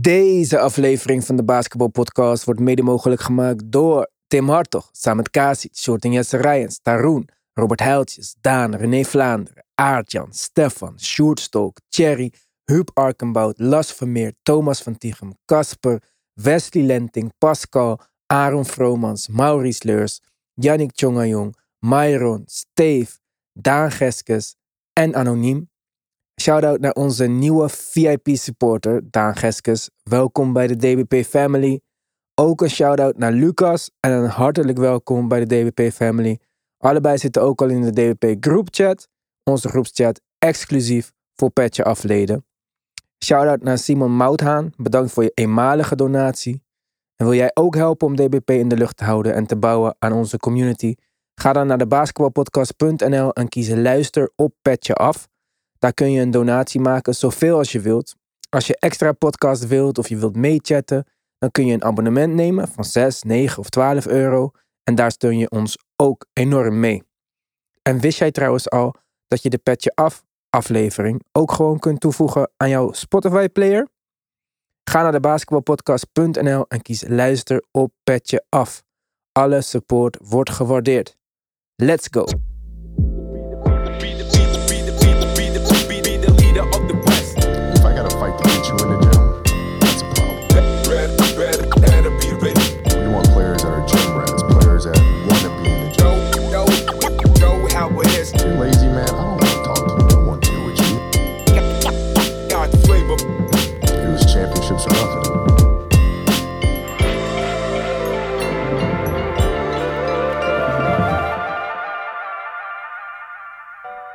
Deze 0.00 0.58
aflevering 0.58 1.24
van 1.24 1.36
de 1.36 1.44
Basketbalpodcast 1.44 2.44
wordt 2.44 2.60
mede 2.60 2.82
mogelijk 2.82 3.20
gemaakt 3.20 3.72
door 3.72 4.10
Tim 4.26 4.48
Hartog, 4.48 4.88
samen 4.92 5.26
met 5.32 5.68
Shorten 5.72 6.12
Jesse 6.12 6.36
Rijens, 6.36 6.78
Taroen, 6.82 7.28
Robert 7.52 7.80
Heiltjes, 7.80 8.36
Daan, 8.40 8.74
René 8.74 9.04
Vlaanderen, 9.04 9.64
Aartjan, 9.74 10.32
Stefan, 10.32 11.00
Sjoerd 11.00 11.40
Stolk, 11.40 11.78
Thierry, 11.88 12.32
Huub 12.64 12.90
Arkenbout, 12.94 13.58
Las 13.58 13.92
Vermeer, 13.92 14.32
Thomas 14.42 14.82
van 14.82 14.98
Tichem, 14.98 15.32
Casper, 15.44 16.02
Wesley 16.32 16.84
Lenting, 16.84 17.32
Pascal, 17.38 18.00
Aaron 18.26 18.64
Vromans, 18.64 19.28
Maurice 19.28 19.86
Leurs, 19.86 20.20
Yannick 20.54 20.92
Tjongajong, 20.92 21.56
Myron, 21.78 22.42
Steve, 22.46 23.10
Daan 23.52 23.90
Geskes 23.90 24.56
en 24.92 25.14
Anoniem. 25.14 25.68
Shout-out 26.40 26.80
naar 26.80 26.92
onze 26.92 27.26
nieuwe 27.26 27.68
VIP-supporter, 27.68 29.02
Daan 29.10 29.36
Geskes. 29.36 29.90
Welkom 30.02 30.52
bij 30.52 30.66
de 30.66 30.76
DBP 30.76 31.26
Family. 31.26 31.80
Ook 32.34 32.60
een 32.60 32.70
shout-out 32.70 33.18
naar 33.18 33.32
Lucas 33.32 33.90
en 34.00 34.12
een 34.12 34.28
hartelijk 34.28 34.78
welkom 34.78 35.28
bij 35.28 35.44
de 35.44 35.46
DBP 35.46 35.92
Family. 35.92 36.38
Allebei 36.78 37.18
zitten 37.18 37.42
ook 37.42 37.62
al 37.62 37.68
in 37.68 37.80
de 37.80 37.92
DBP 37.92 38.44
groupchat, 38.44 39.08
onze 39.44 39.68
groepschat 39.68 40.20
exclusief 40.38 41.12
voor 41.34 41.50
Petje 41.50 41.84
afleden. 41.84 42.46
Shout-out 43.24 43.62
naar 43.62 43.78
Simon 43.78 44.16
Mouthaan, 44.16 44.72
bedankt 44.76 45.12
voor 45.12 45.22
je 45.22 45.32
eenmalige 45.34 45.96
donatie. 45.96 46.62
En 47.16 47.26
wil 47.26 47.34
jij 47.34 47.50
ook 47.54 47.74
helpen 47.74 48.06
om 48.06 48.16
DBP 48.16 48.50
in 48.50 48.68
de 48.68 48.76
lucht 48.76 48.96
te 48.96 49.04
houden 49.04 49.34
en 49.34 49.46
te 49.46 49.56
bouwen 49.56 49.96
aan 49.98 50.12
onze 50.12 50.38
community? 50.38 50.94
Ga 51.34 51.52
dan 51.52 51.66
naar 51.66 51.78
de 51.78 51.86
basketbalpodcast.nl 51.86 53.32
en 53.32 53.48
kies 53.48 53.68
luister 53.68 54.32
op 54.36 54.54
Petje 54.62 54.94
af. 54.94 55.28
Daar 55.80 55.94
kun 55.94 56.12
je 56.12 56.20
een 56.20 56.30
donatie 56.30 56.80
maken, 56.80 57.14
zoveel 57.14 57.56
als 57.58 57.72
je 57.72 57.80
wilt. 57.80 58.14
Als 58.48 58.66
je 58.66 58.76
extra 58.78 59.12
podcast 59.12 59.66
wilt 59.66 59.98
of 59.98 60.08
je 60.08 60.16
wilt 60.16 60.36
meechatten, 60.36 61.06
dan 61.38 61.50
kun 61.50 61.66
je 61.66 61.72
een 61.72 61.84
abonnement 61.84 62.34
nemen 62.34 62.68
van 62.68 62.84
6, 62.84 63.22
9 63.22 63.58
of 63.58 63.68
12 63.68 64.06
euro. 64.06 64.50
En 64.84 64.94
daar 64.94 65.10
steun 65.10 65.38
je 65.38 65.50
ons 65.50 65.78
ook 65.96 66.26
enorm 66.32 66.80
mee. 66.80 67.02
En 67.82 68.00
wist 68.00 68.18
jij 68.18 68.30
trouwens 68.30 68.70
al 68.70 68.94
dat 69.28 69.42
je 69.42 69.50
de 69.50 69.58
Petje 69.58 69.92
Af 69.94 70.24
aflevering 70.50 71.22
ook 71.32 71.52
gewoon 71.52 71.78
kunt 71.78 72.00
toevoegen 72.00 72.50
aan 72.56 72.68
jouw 72.68 72.92
Spotify 72.92 73.48
player? 73.48 73.88
Ga 74.84 75.02
naar 75.02 75.12
de 75.12 75.20
basketbalpodcast.nl 75.20 76.64
en 76.68 76.82
kies 76.82 77.04
luister 77.08 77.64
op 77.70 77.92
Petje 78.04 78.44
Af. 78.48 78.82
Alle 79.32 79.60
support 79.60 80.18
wordt 80.22 80.50
gewaardeerd. 80.50 81.16
Let's 81.76 82.08
go! 82.10 82.49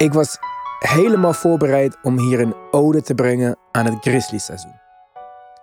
Ik 0.05 0.13
was 0.13 0.37
helemaal 0.79 1.33
voorbereid 1.33 1.97
om 2.01 2.19
hier 2.19 2.39
een 2.39 2.55
ode 2.71 3.01
te 3.01 3.15
brengen 3.15 3.57
aan 3.71 3.85
het 3.85 3.95
Grizzlies 4.01 4.45
seizoen. 4.45 4.79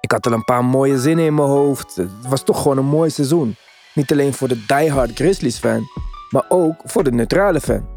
Ik 0.00 0.10
had 0.10 0.26
al 0.26 0.32
een 0.32 0.44
paar 0.44 0.64
mooie 0.64 0.98
zinnen 0.98 1.24
in 1.24 1.34
mijn 1.34 1.48
hoofd. 1.48 1.96
Het 1.96 2.28
was 2.28 2.42
toch 2.42 2.62
gewoon 2.62 2.78
een 2.78 2.84
mooi 2.84 3.10
seizoen. 3.10 3.56
Niet 3.94 4.12
alleen 4.12 4.32
voor 4.32 4.48
de 4.48 4.64
diehard 4.66 5.10
Grizzlies 5.14 5.58
fan, 5.58 5.82
maar 6.30 6.44
ook 6.48 6.74
voor 6.84 7.04
de 7.04 7.12
neutrale 7.12 7.60
fan. 7.60 7.88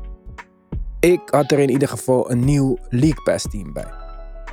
Ik 1.00 1.22
had 1.26 1.52
er 1.52 1.60
in 1.60 1.70
ieder 1.70 1.88
geval 1.88 2.32
een 2.32 2.46
nieuw 2.46 2.78
League 2.90 3.24
Pass 3.24 3.48
team 3.50 3.74
bij. 3.74 3.94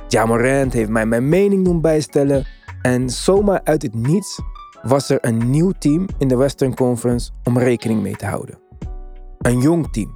Ja 0.07 0.25
Morant 0.25 0.73
heeft 0.73 0.89
mij 0.89 1.05
mijn 1.05 1.29
mening 1.29 1.65
doen 1.65 1.81
bijstellen 1.81 2.47
en 2.81 3.09
zomaar 3.09 3.61
uit 3.63 3.81
het 3.81 3.95
niets 3.95 4.41
was 4.81 5.09
er 5.09 5.17
een 5.21 5.49
nieuw 5.49 5.71
team 5.79 6.05
in 6.17 6.27
de 6.27 6.35
Western 6.35 6.75
Conference 6.75 7.31
om 7.43 7.57
rekening 7.57 8.01
mee 8.01 8.15
te 8.15 8.25
houden. 8.25 8.59
Een 9.37 9.59
jong 9.59 9.91
team, 9.91 10.13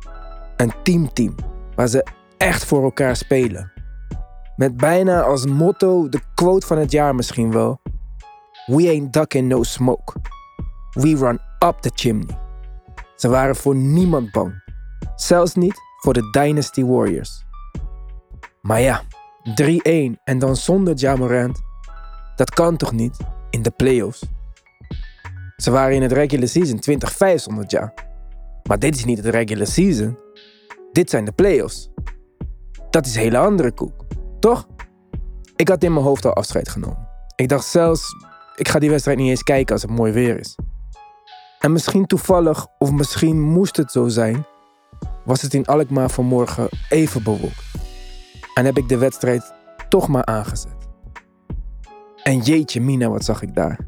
een 0.55 0.73
teamteam 0.83 1.35
waar 1.77 1.87
ze 1.87 2.05
echt 2.37 2.65
voor 2.65 2.83
elkaar 2.83 3.15
spelen. 3.15 3.71
Met 4.55 4.77
bijna 4.77 5.21
als 5.21 5.45
motto 5.45 6.09
de 6.09 6.21
quote 6.33 6.67
van 6.67 6.77
het 6.77 6.91
jaar 6.91 7.15
misschien 7.15 7.51
wel: 7.51 7.81
We 8.65 8.87
ain't 8.87 9.13
ducking 9.13 9.47
no 9.47 9.63
smoke. 9.63 10.13
We 10.91 11.15
run 11.15 11.39
up 11.65 11.77
the 11.79 11.91
chimney. 11.93 12.37
Ze 13.15 13.29
waren 13.29 13.55
voor 13.55 13.75
niemand 13.75 14.31
bang, 14.31 14.63
zelfs 15.15 15.55
niet 15.55 15.79
voor 15.97 16.13
de 16.13 16.29
Dynasty 16.31 16.83
Warriors. 16.83 17.45
Maar 18.61 18.81
ja, 18.81 19.01
3-1 19.61 20.23
en 20.23 20.39
dan 20.39 20.55
zonder 20.55 20.93
Jamorant, 20.93 21.61
dat 22.35 22.49
kan 22.49 22.77
toch 22.77 22.91
niet 22.91 23.17
in 23.49 23.61
de 23.61 23.71
playoffs? 23.71 24.25
Ze 25.57 25.71
waren 25.71 25.95
in 25.95 26.01
het 26.01 26.11
regular 26.11 26.47
season 26.47 26.79
20-5 27.31 27.35
zonder. 27.35 27.93
Maar 28.63 28.79
dit 28.79 28.95
is 28.95 29.05
niet 29.05 29.17
het 29.17 29.27
regular 29.27 29.67
season. 29.67 30.17
Dit 30.97 31.09
zijn 31.09 31.25
de 31.25 31.31
playoffs. 31.31 31.89
Dat 32.89 33.05
is 33.05 33.15
een 33.15 33.21
hele 33.21 33.37
andere 33.37 33.71
koek, 33.71 34.05
toch? 34.39 34.67
Ik 35.55 35.67
had 35.67 35.83
in 35.83 35.93
mijn 35.93 36.05
hoofd 36.05 36.25
al 36.25 36.33
afscheid 36.33 36.69
genomen. 36.69 37.07
Ik 37.35 37.49
dacht 37.49 37.65
zelfs, 37.65 38.15
ik 38.55 38.67
ga 38.67 38.79
die 38.79 38.89
wedstrijd 38.89 39.17
niet 39.17 39.29
eens 39.29 39.43
kijken 39.43 39.73
als 39.73 39.81
het 39.81 39.91
mooi 39.91 40.11
weer 40.11 40.39
is. 40.39 40.57
En 41.59 41.71
misschien 41.71 42.05
toevallig, 42.05 42.67
of 42.77 42.91
misschien 42.91 43.41
moest 43.41 43.77
het 43.77 43.91
zo 43.91 44.07
zijn, 44.07 44.45
was 45.25 45.41
het 45.41 45.53
in 45.53 45.65
Alkmaar 45.65 46.09
vanmorgen 46.09 46.69
even 46.89 47.23
bewolkt. 47.23 47.63
En 48.53 48.65
heb 48.65 48.77
ik 48.77 48.89
de 48.89 48.97
wedstrijd 48.97 49.53
toch 49.89 50.07
maar 50.07 50.25
aangezet. 50.25 50.87
En 52.23 52.39
jeetje 52.39 52.81
mina, 52.81 53.09
wat 53.09 53.25
zag 53.25 53.41
ik 53.41 53.55
daar. 53.55 53.79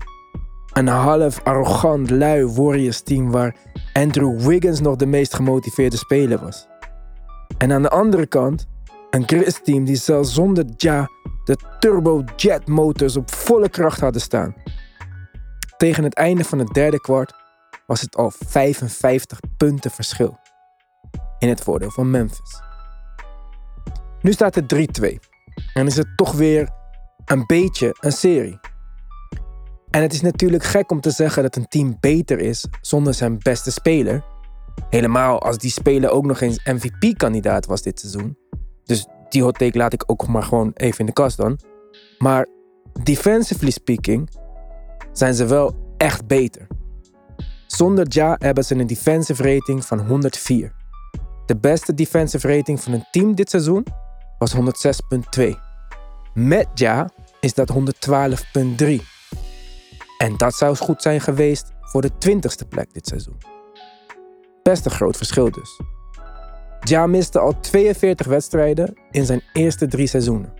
Een 0.74 0.88
half 0.88 1.44
arrogant, 1.44 2.10
lui 2.10 2.46
Warriors 2.46 3.02
team 3.02 3.32
waar 3.32 3.56
Andrew 3.94 4.40
Wiggins 4.40 4.80
nog 4.80 4.96
de 4.96 5.06
meest 5.06 5.36
gemotiveerde 5.36 5.98
speler 5.98 6.40
was. 6.40 6.69
En 7.58 7.72
aan 7.72 7.82
de 7.82 7.90
andere 7.90 8.28
kant 8.28 8.68
een 9.10 9.24
Chris 9.26 9.60
team 9.64 9.86
die 9.86 9.96
zelfs 9.96 10.34
zonder 10.34 10.66
Ja 10.78 11.10
de 11.44 11.58
turbojet 11.80 12.68
motors 12.68 13.18
op 13.18 13.32
volle 13.32 13.70
kracht 13.70 14.00
hadden 14.00 14.22
staan. 14.22 14.56
Tegen 15.78 16.04
het 16.04 16.14
einde 16.14 16.44
van 16.44 16.60
het 16.60 16.74
derde 16.74 17.00
kwart 17.02 17.34
was 17.88 18.02
het 18.02 18.16
al 18.16 18.32
55 18.46 19.40
punten 19.58 19.92
verschil. 19.92 20.40
In 21.40 21.50
het 21.50 21.62
voordeel 21.62 21.92
van 21.92 22.12
Memphis. 22.12 22.62
Nu 24.22 24.32
staat 24.32 24.56
het 24.56 25.00
3-2 25.02 25.16
en 25.74 25.86
is 25.88 25.96
het 25.96 26.08
toch 26.16 26.32
weer 26.32 26.70
een 27.26 27.46
beetje 27.46 27.96
een 28.00 28.12
serie. 28.12 28.60
En 29.90 30.02
het 30.02 30.14
is 30.14 30.22
natuurlijk 30.22 30.64
gek 30.64 30.92
om 30.92 31.02
te 31.02 31.12
zeggen 31.12 31.44
dat 31.44 31.56
een 31.56 31.68
team 31.68 31.98
beter 32.00 32.40
is 32.40 32.68
zonder 32.82 33.14
zijn 33.14 33.38
beste 33.38 33.72
speler. 33.72 34.24
Helemaal 34.90 35.42
als 35.42 35.58
die 35.58 35.72
speler 35.72 36.10
ook 36.10 36.26
nog 36.26 36.42
eens 36.42 36.60
MVP-kandidaat 36.64 37.66
was 37.66 37.82
dit 37.82 38.00
seizoen. 38.00 38.38
Dus 38.84 39.08
die 39.30 39.44
hot 39.44 39.58
take 39.58 39.78
laat 39.78 39.94
ik 39.94 40.04
ook 40.06 40.28
maar 40.28 40.44
gewoon 40.44 40.72
even 40.74 41.00
in 41.00 41.06
de 41.06 41.14
kast 41.14 41.38
dan. 41.38 41.60
Maar 42.18 42.48
defensively 43.04 43.72
speaking 43.72 44.30
zijn 45.12 45.34
ze 45.34 45.46
wel 45.46 45.94
echt 45.98 46.28
beter. 46.28 46.68
Zonder 47.68 48.06
Ja 48.10 48.36
hebben 48.38 48.66
ze 48.66 48.76
een 48.76 48.88
defensive 48.88 49.54
rating 49.54 49.86
van 49.86 50.00
104. 50.00 50.76
De 51.46 51.58
beste 51.58 51.94
defensive 51.94 52.56
rating 52.56 52.82
van 52.82 52.94
een 52.94 53.06
team 53.12 53.36
dit 53.36 53.50
seizoen 53.50 53.86
was 54.38 54.56
106.2. 54.56 55.50
Met 56.34 56.68
Ja 56.74 57.10
is 57.40 57.54
dat 57.54 57.74
112.3. 57.74 58.96
En 60.18 60.38
dat 60.38 60.54
zou 60.54 60.76
goed 60.76 61.02
zijn 61.02 61.22
geweest 61.22 61.72
voor 61.82 62.02
de 62.02 62.12
20ste 62.12 62.68
plek 62.70 62.94
dit 62.94 63.08
seizoen. 63.08 63.59
Best 64.70 64.88
groot 64.88 65.18
verschil 65.18 65.52
dus. 65.52 65.80
Ja 66.80 67.08
miste 67.08 67.40
al 67.40 67.60
42 67.60 68.28
wedstrijden 68.28 68.94
in 69.12 69.26
zijn 69.26 69.42
eerste 69.54 69.88
drie 69.88 70.08
seizoenen. 70.08 70.54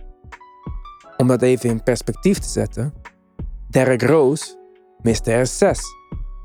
Om 1.16 1.26
dat 1.26 1.42
even 1.42 1.70
in 1.70 1.82
perspectief 1.82 2.38
te 2.38 2.48
zetten, 2.48 2.94
Derrick 3.68 4.02
Rose 4.02 4.56
miste 5.02 5.32
er 5.32 5.46
6 5.46 5.80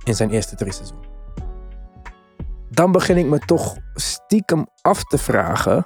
in 0.04 0.16
zijn 0.16 0.30
eerste 0.30 0.56
drie 0.56 0.72
seizoenen. 0.72 1.10
Dan 2.70 2.92
begin 2.92 3.18
ik 3.18 3.26
me 3.26 3.40
toch 3.40 3.76
stiekem 3.94 4.68
af 4.82 5.04
te 5.04 5.18
vragen 5.18 5.86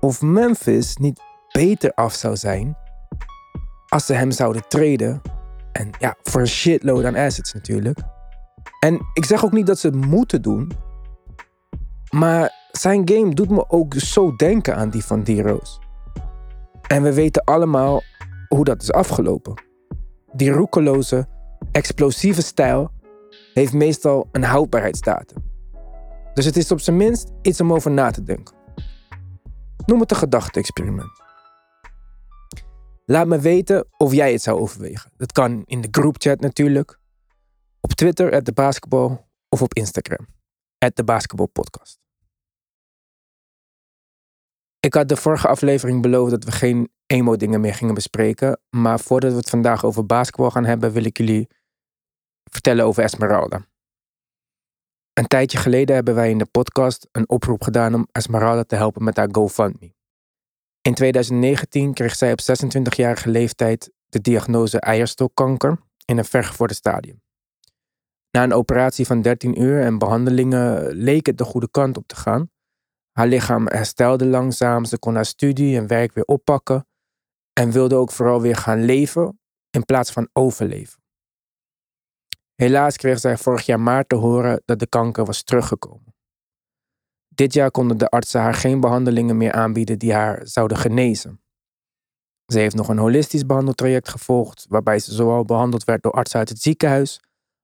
of 0.00 0.20
Memphis 0.20 0.96
niet 0.96 1.20
beter 1.52 1.92
af 1.94 2.14
zou 2.14 2.36
zijn 2.36 2.76
als 3.88 4.06
ze 4.06 4.12
hem 4.12 4.30
zouden 4.30 4.68
treden. 4.68 5.20
En 5.72 5.90
ja, 5.98 6.16
voor 6.22 6.40
een 6.40 6.46
shitload 6.46 7.04
aan 7.04 7.16
assets 7.16 7.52
natuurlijk. 7.52 7.98
En 8.84 9.00
ik 9.14 9.24
zeg 9.24 9.44
ook 9.44 9.52
niet 9.52 9.66
dat 9.66 9.78
ze 9.78 9.86
het 9.86 9.96
moeten 9.96 10.42
doen. 10.42 10.72
Maar 12.10 12.68
zijn 12.72 13.08
game 13.08 13.34
doet 13.34 13.50
me 13.50 13.70
ook 13.70 13.94
zo 13.94 14.36
denken 14.36 14.76
aan 14.76 14.90
die 14.90 15.04
van 15.04 15.22
D-Rose. 15.22 15.78
En 16.86 17.02
we 17.02 17.14
weten 17.14 17.44
allemaal 17.44 18.02
hoe 18.48 18.64
dat 18.64 18.82
is 18.82 18.92
afgelopen. 18.92 19.62
Die 20.32 20.50
roekeloze, 20.50 21.28
explosieve 21.72 22.42
stijl 22.42 22.90
heeft 23.54 23.72
meestal 23.72 24.28
een 24.32 24.44
houdbaarheidsdatum. 24.44 25.42
Dus 26.34 26.44
het 26.44 26.56
is 26.56 26.70
op 26.70 26.80
zijn 26.80 26.96
minst 26.96 27.30
iets 27.42 27.60
om 27.60 27.72
over 27.72 27.90
na 27.90 28.10
te 28.10 28.22
denken. 28.22 28.54
Noem 29.86 30.00
het 30.00 30.10
een 30.10 30.16
gedachte-experiment. 30.16 31.22
Laat 33.04 33.26
me 33.26 33.38
weten 33.38 33.86
of 33.96 34.12
jij 34.12 34.32
het 34.32 34.42
zou 34.42 34.60
overwegen. 34.60 35.10
Dat 35.16 35.32
kan 35.32 35.62
in 35.64 35.80
de 35.80 35.88
groupchat 35.90 36.40
natuurlijk, 36.40 37.00
op 37.82 37.92
Twitter, 37.92 38.32
at 38.32 38.44
de 38.44 39.18
of 39.48 39.62
op 39.62 39.74
Instagram, 39.74 40.26
at 40.78 40.96
de. 40.96 41.04
Ik 44.80 44.94
had 44.94 45.08
de 45.08 45.16
vorige 45.16 45.48
aflevering 45.48 46.02
beloofd 46.02 46.30
dat 46.30 46.44
we 46.44 46.52
geen 46.52 46.90
emo-dingen 47.06 47.60
meer 47.60 47.74
gingen 47.74 47.94
bespreken. 47.94 48.60
Maar 48.70 49.00
voordat 49.00 49.30
we 49.30 49.36
het 49.36 49.50
vandaag 49.50 49.84
over 49.84 50.06
basketbal 50.06 50.50
gaan 50.50 50.64
hebben, 50.64 50.92
wil 50.92 51.04
ik 51.04 51.16
jullie 51.18 51.48
vertellen 52.50 52.84
over 52.84 53.02
Esmeralda. 53.02 53.66
Een 55.12 55.26
tijdje 55.26 55.58
geleden 55.58 55.94
hebben 55.94 56.14
wij 56.14 56.30
in 56.30 56.38
de 56.38 56.46
podcast 56.46 57.08
een 57.12 57.28
oproep 57.28 57.62
gedaan 57.62 57.94
om 57.94 58.08
Esmeralda 58.12 58.64
te 58.64 58.76
helpen 58.76 59.04
met 59.04 59.16
haar 59.16 59.28
GoFundMe. 59.32 59.94
In 60.80 60.94
2019 60.94 61.94
kreeg 61.94 62.14
zij 62.14 62.32
op 62.32 62.40
26-jarige 62.40 63.28
leeftijd 63.28 63.92
de 64.06 64.20
diagnose 64.20 64.80
eierstokkanker 64.80 65.78
in 66.04 66.18
een 66.18 66.24
vergevorderd 66.24 66.78
stadium. 66.78 67.22
Na 68.32 68.42
een 68.42 68.52
operatie 68.52 69.06
van 69.06 69.22
13 69.22 69.62
uur 69.62 69.80
en 69.80 69.98
behandelingen 69.98 70.92
leek 70.94 71.26
het 71.26 71.38
de 71.38 71.44
goede 71.44 71.70
kant 71.70 71.96
op 71.96 72.06
te 72.06 72.16
gaan. 72.16 72.50
Haar 73.12 73.26
lichaam 73.26 73.66
herstelde 73.66 74.26
langzaam, 74.26 74.84
ze 74.84 74.98
kon 74.98 75.14
haar 75.14 75.26
studie 75.26 75.76
en 75.76 75.86
werk 75.86 76.12
weer 76.12 76.24
oppakken 76.24 76.86
en 77.52 77.70
wilde 77.70 77.94
ook 77.94 78.10
vooral 78.10 78.40
weer 78.40 78.56
gaan 78.56 78.84
leven 78.84 79.40
in 79.70 79.84
plaats 79.84 80.10
van 80.12 80.28
overleven. 80.32 81.02
Helaas 82.54 82.96
kreeg 82.96 83.18
zij 83.18 83.36
vorig 83.36 83.66
jaar 83.66 83.80
maart 83.80 84.08
te 84.08 84.14
horen 84.14 84.62
dat 84.64 84.78
de 84.78 84.86
kanker 84.86 85.24
was 85.24 85.42
teruggekomen. 85.42 86.14
Dit 87.28 87.52
jaar 87.52 87.70
konden 87.70 87.98
de 87.98 88.08
artsen 88.08 88.40
haar 88.40 88.54
geen 88.54 88.80
behandelingen 88.80 89.36
meer 89.36 89.52
aanbieden 89.52 89.98
die 89.98 90.12
haar 90.12 90.46
zouden 90.46 90.76
genezen. 90.76 91.40
Ze 92.46 92.58
heeft 92.58 92.74
nog 92.74 92.88
een 92.88 92.98
holistisch 92.98 93.46
behandeltraject 93.46 94.08
gevolgd, 94.08 94.66
waarbij 94.68 94.98
ze 94.98 95.14
zowel 95.14 95.44
behandeld 95.44 95.84
werd 95.84 96.02
door 96.02 96.12
artsen 96.12 96.38
uit 96.38 96.48
het 96.48 96.62
ziekenhuis 96.62 97.20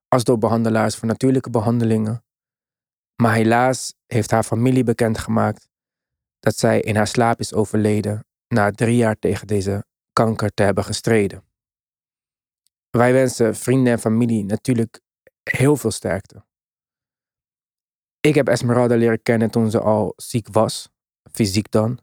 als 0.08 0.24
door 0.24 0.38
behandelaars 0.38 0.96
voor 0.96 1.08
natuurlijke 1.08 1.50
behandelingen. 1.50 2.24
Maar 3.22 3.34
helaas 3.34 3.94
heeft 4.06 4.30
haar 4.30 4.42
familie 4.42 4.84
bekendgemaakt 4.84 5.68
dat 6.40 6.56
zij 6.56 6.80
in 6.80 6.96
haar 6.96 7.06
slaap 7.06 7.40
is 7.40 7.54
overleden 7.54 8.26
na 8.48 8.70
drie 8.70 8.96
jaar 8.96 9.18
tegen 9.18 9.46
deze 9.46 9.86
kanker 10.12 10.54
te 10.54 10.62
hebben 10.62 10.84
gestreden. 10.84 11.44
Wij 12.90 13.12
wensen 13.12 13.56
vrienden 13.56 13.92
en 13.92 13.98
familie 13.98 14.44
natuurlijk 14.44 15.00
heel 15.42 15.76
veel 15.76 15.90
sterkte. 15.90 16.46
Ik 18.20 18.34
heb 18.34 18.48
Esmeralda 18.48 18.96
leren 18.96 19.22
kennen 19.22 19.50
toen 19.50 19.70
ze 19.70 19.80
al 19.80 20.12
ziek 20.16 20.48
was, 20.50 20.88
fysiek 21.32 21.70
dan. 21.70 21.98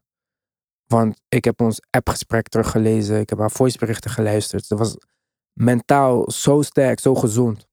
Want 0.85 1.21
ik 1.29 1.45
heb 1.45 1.61
ons 1.61 1.81
appgesprek 1.89 2.47
teruggelezen, 2.47 3.19
ik 3.19 3.29
heb 3.29 3.39
haar 3.39 3.51
voiceberichten 3.51 4.11
geluisterd. 4.11 4.65
Ze 4.65 4.75
was 4.75 4.97
mentaal 5.53 6.31
zo 6.31 6.61
sterk, 6.61 6.99
zo 6.99 7.15
gezond. 7.15 7.67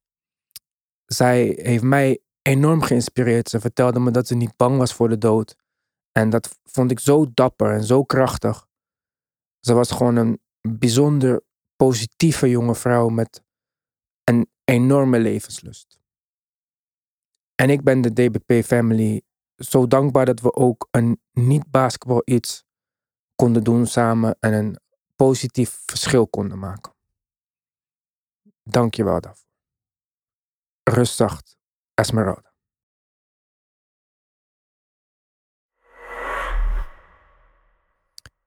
Zij 1.13 1.59
heeft 1.63 1.83
mij 1.83 2.21
enorm 2.43 2.83
geïnspireerd. 2.83 3.49
Ze 3.49 3.61
vertelde 3.61 4.01
me 4.01 4.11
dat 4.11 4.27
ze 4.27 4.35
niet 4.35 4.57
bang 4.57 4.79
was 4.79 4.95
voor 4.95 5.09
de 5.09 5.19
dood. 5.19 5.57
En 6.13 6.31
dat 6.31 6.59
vond 6.65 6.91
ik 6.91 6.99
zo 6.99 7.27
dapper 7.35 7.73
en 7.73 7.85
zo 7.85 8.05
krachtig. 8.05 8.67
Ze 9.61 9.75
was 9.75 9.91
gewoon 9.91 10.17
een 10.17 10.41
bijzonder 10.61 11.43
positieve 11.77 12.49
jonge 12.49 12.75
vrouw 12.75 13.09
met 13.09 13.43
een 14.25 14.51
enorme 14.65 15.19
levenslust. 15.19 16.01
En 17.55 17.71
ik 17.71 17.83
ben 17.83 18.01
de 18.01 18.13
DBP 18.13 18.65
family 18.65 19.23
zo 19.57 19.87
dankbaar 19.87 20.25
dat 20.25 20.41
we 20.41 20.55
ook 20.55 20.89
een 20.91 21.21
niet-basketbal 21.33 22.23
iets 22.25 22.65
konden 23.35 23.65
doen 23.65 23.87
samen 23.87 24.37
en 24.41 24.53
een 24.53 24.79
positief 25.17 25.83
verschil 25.87 26.27
konden 26.27 26.59
maken. 26.59 26.93
Dank 28.63 28.95
je 28.95 29.05
wel 29.05 29.21
daarvoor. 29.21 29.52
Rustig, 30.83 31.43
Esmeralda. 31.95 32.53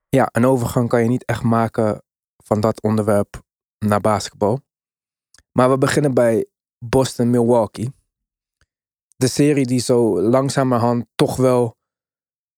Ja, 0.10 0.30
een 0.32 0.46
overgang 0.46 0.90
kan 0.90 1.02
je 1.02 1.10
niet 1.10 1.26
echt 1.26 1.44
maken 1.44 2.04
van 2.44 2.60
dat 2.60 2.82
onderwerp 2.82 3.44
naar 3.86 4.02
basketbal. 4.02 4.62
Maar 5.52 5.70
we 5.70 5.78
beginnen 5.78 6.14
bij 6.14 6.48
Boston-Milwaukee. 6.86 7.94
De 9.16 9.28
serie 9.28 9.66
die 9.66 9.80
zo 9.80 10.22
langzamerhand 10.22 11.06
toch 11.16 11.36
wel 11.36 11.78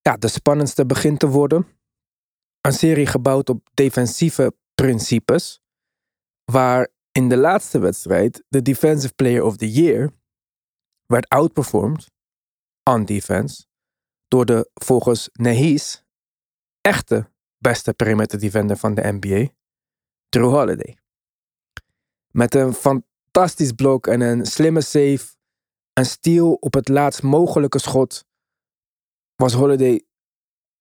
ja, 0.02 0.18
de 0.18 0.28
spannendste 0.28 0.86
begint 0.86 1.20
te 1.20 1.28
worden. 1.28 1.68
Een 2.62 2.74
serie 2.74 3.06
gebouwd 3.06 3.50
op 3.50 3.70
defensieve 3.74 4.56
principes, 4.76 5.62
waar 6.52 6.88
in 7.18 7.30
de 7.30 7.38
laatste 7.38 7.80
wedstrijd 7.80 8.44
de 8.50 8.62
Defensive 8.62 9.14
Player 9.14 9.44
of 9.44 9.58
the 9.58 9.72
Year 9.72 10.12
werd 11.06 11.30
outperformed 11.30 12.12
on 12.84 13.06
defense 13.06 13.66
door 14.28 14.46
de 14.46 14.70
volgens 14.74 15.30
Nehis 15.34 16.04
echte 16.82 17.32
beste 17.58 17.94
perimeter 17.94 18.40
defender 18.40 18.78
van 18.78 18.96
de 18.96 19.18
NBA, 19.20 19.48
Drew 20.30 20.50
Holiday. 20.50 20.98
Met 22.32 22.56
een 22.56 22.74
fantastisch 22.74 23.72
blok 23.72 24.08
en 24.08 24.22
een 24.22 24.46
slimme 24.46 24.82
save, 24.82 25.36
een 25.94 26.06
steal 26.06 26.54
op 26.54 26.74
het 26.74 26.90
laatst 26.90 27.24
mogelijke 27.24 27.80
schot, 27.80 28.26
was 29.36 29.54
Holiday 29.54 30.06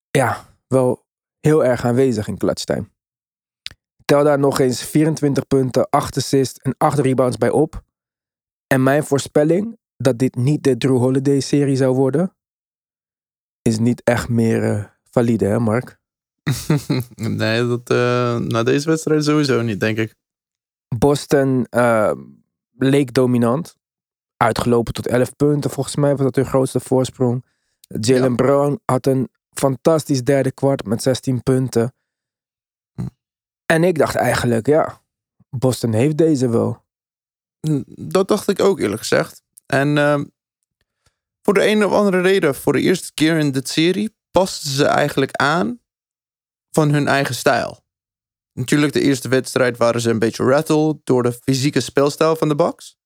ja, 0.09 0.57
wel 0.67 1.05
heel 1.39 1.65
erg 1.65 1.85
aanwezig 1.85 2.27
in 2.27 2.37
clutch 2.37 2.63
time. 2.63 2.95
Tel 4.07 4.23
daar 4.23 4.39
nog 4.39 4.59
eens 4.59 4.81
24 4.81 5.47
punten, 5.47 5.89
8 5.89 6.17
assists 6.17 6.59
en 6.59 6.75
8 6.77 6.99
rebounds 6.99 7.37
bij 7.37 7.49
op. 7.49 7.83
En 8.67 8.83
mijn 8.83 9.03
voorspelling 9.03 9.77
dat 9.97 10.17
dit 10.17 10.35
niet 10.35 10.63
de 10.63 10.77
Drew 10.77 10.97
Holiday 10.97 11.39
serie 11.39 11.75
zou 11.75 11.95
worden, 11.95 12.35
is 13.61 13.79
niet 13.79 14.01
echt 14.03 14.29
meer 14.29 14.63
uh, 14.63 14.83
valide, 15.11 15.45
hè 15.45 15.59
Mark? 15.59 15.99
nee, 17.15 17.67
dat, 17.67 17.91
uh, 17.91 18.37
na 18.37 18.63
deze 18.63 18.89
wedstrijd 18.89 19.23
sowieso 19.23 19.61
niet, 19.61 19.79
denk 19.79 19.97
ik. 19.97 20.15
Boston 20.97 21.67
uh, 21.69 22.11
leek 22.77 23.13
dominant. 23.13 23.75
Uitgelopen 24.37 24.93
tot 24.93 25.07
11 25.07 25.35
punten, 25.35 25.69
volgens 25.69 25.95
mij 25.95 26.11
was 26.11 26.21
dat 26.21 26.35
hun 26.35 26.45
grootste 26.45 26.79
voorsprong. 26.79 27.45
Jalen 27.87 28.29
Ja. 28.29 28.35
Brown 28.35 28.79
had 28.85 29.05
een 29.05 29.29
fantastisch 29.53 30.23
derde 30.23 30.51
kwart 30.51 30.85
met 30.85 31.01
16 31.01 31.43
punten. 31.43 31.93
En 33.67 33.83
ik 33.83 33.97
dacht 33.97 34.15
eigenlijk, 34.15 34.67
ja, 34.67 35.01
Boston 35.49 35.93
heeft 35.93 36.17
deze 36.17 36.49
wel. 36.49 36.85
Dat 37.87 38.27
dacht 38.27 38.47
ik 38.47 38.59
ook 38.59 38.79
eerlijk 38.79 39.01
gezegd. 39.01 39.43
En 39.65 39.97
ehm, 39.97 40.25
voor 41.41 41.53
de 41.53 41.67
een 41.67 41.85
of 41.85 41.91
andere 41.91 42.21
reden, 42.21 42.55
voor 42.55 42.73
de 42.73 42.81
eerste 42.81 43.13
keer 43.13 43.37
in 43.37 43.51
dit 43.51 43.69
serie, 43.69 44.15
pasten 44.31 44.69
ze 44.69 44.85
eigenlijk 44.85 45.31
aan 45.31 45.79
van 46.71 46.91
hun 46.91 47.07
eigen 47.07 47.35
stijl. 47.35 47.85
Natuurlijk, 48.53 48.93
de 48.93 49.01
eerste 49.01 49.29
wedstrijd 49.29 49.77
waren 49.77 50.01
ze 50.01 50.09
een 50.09 50.19
beetje 50.19 50.43
rattled 50.43 50.97
door 51.03 51.23
de 51.23 51.33
fysieke 51.33 51.79
speelstijl 51.79 52.35
van 52.35 52.47
de 52.47 52.55
Bucks. 52.55 52.97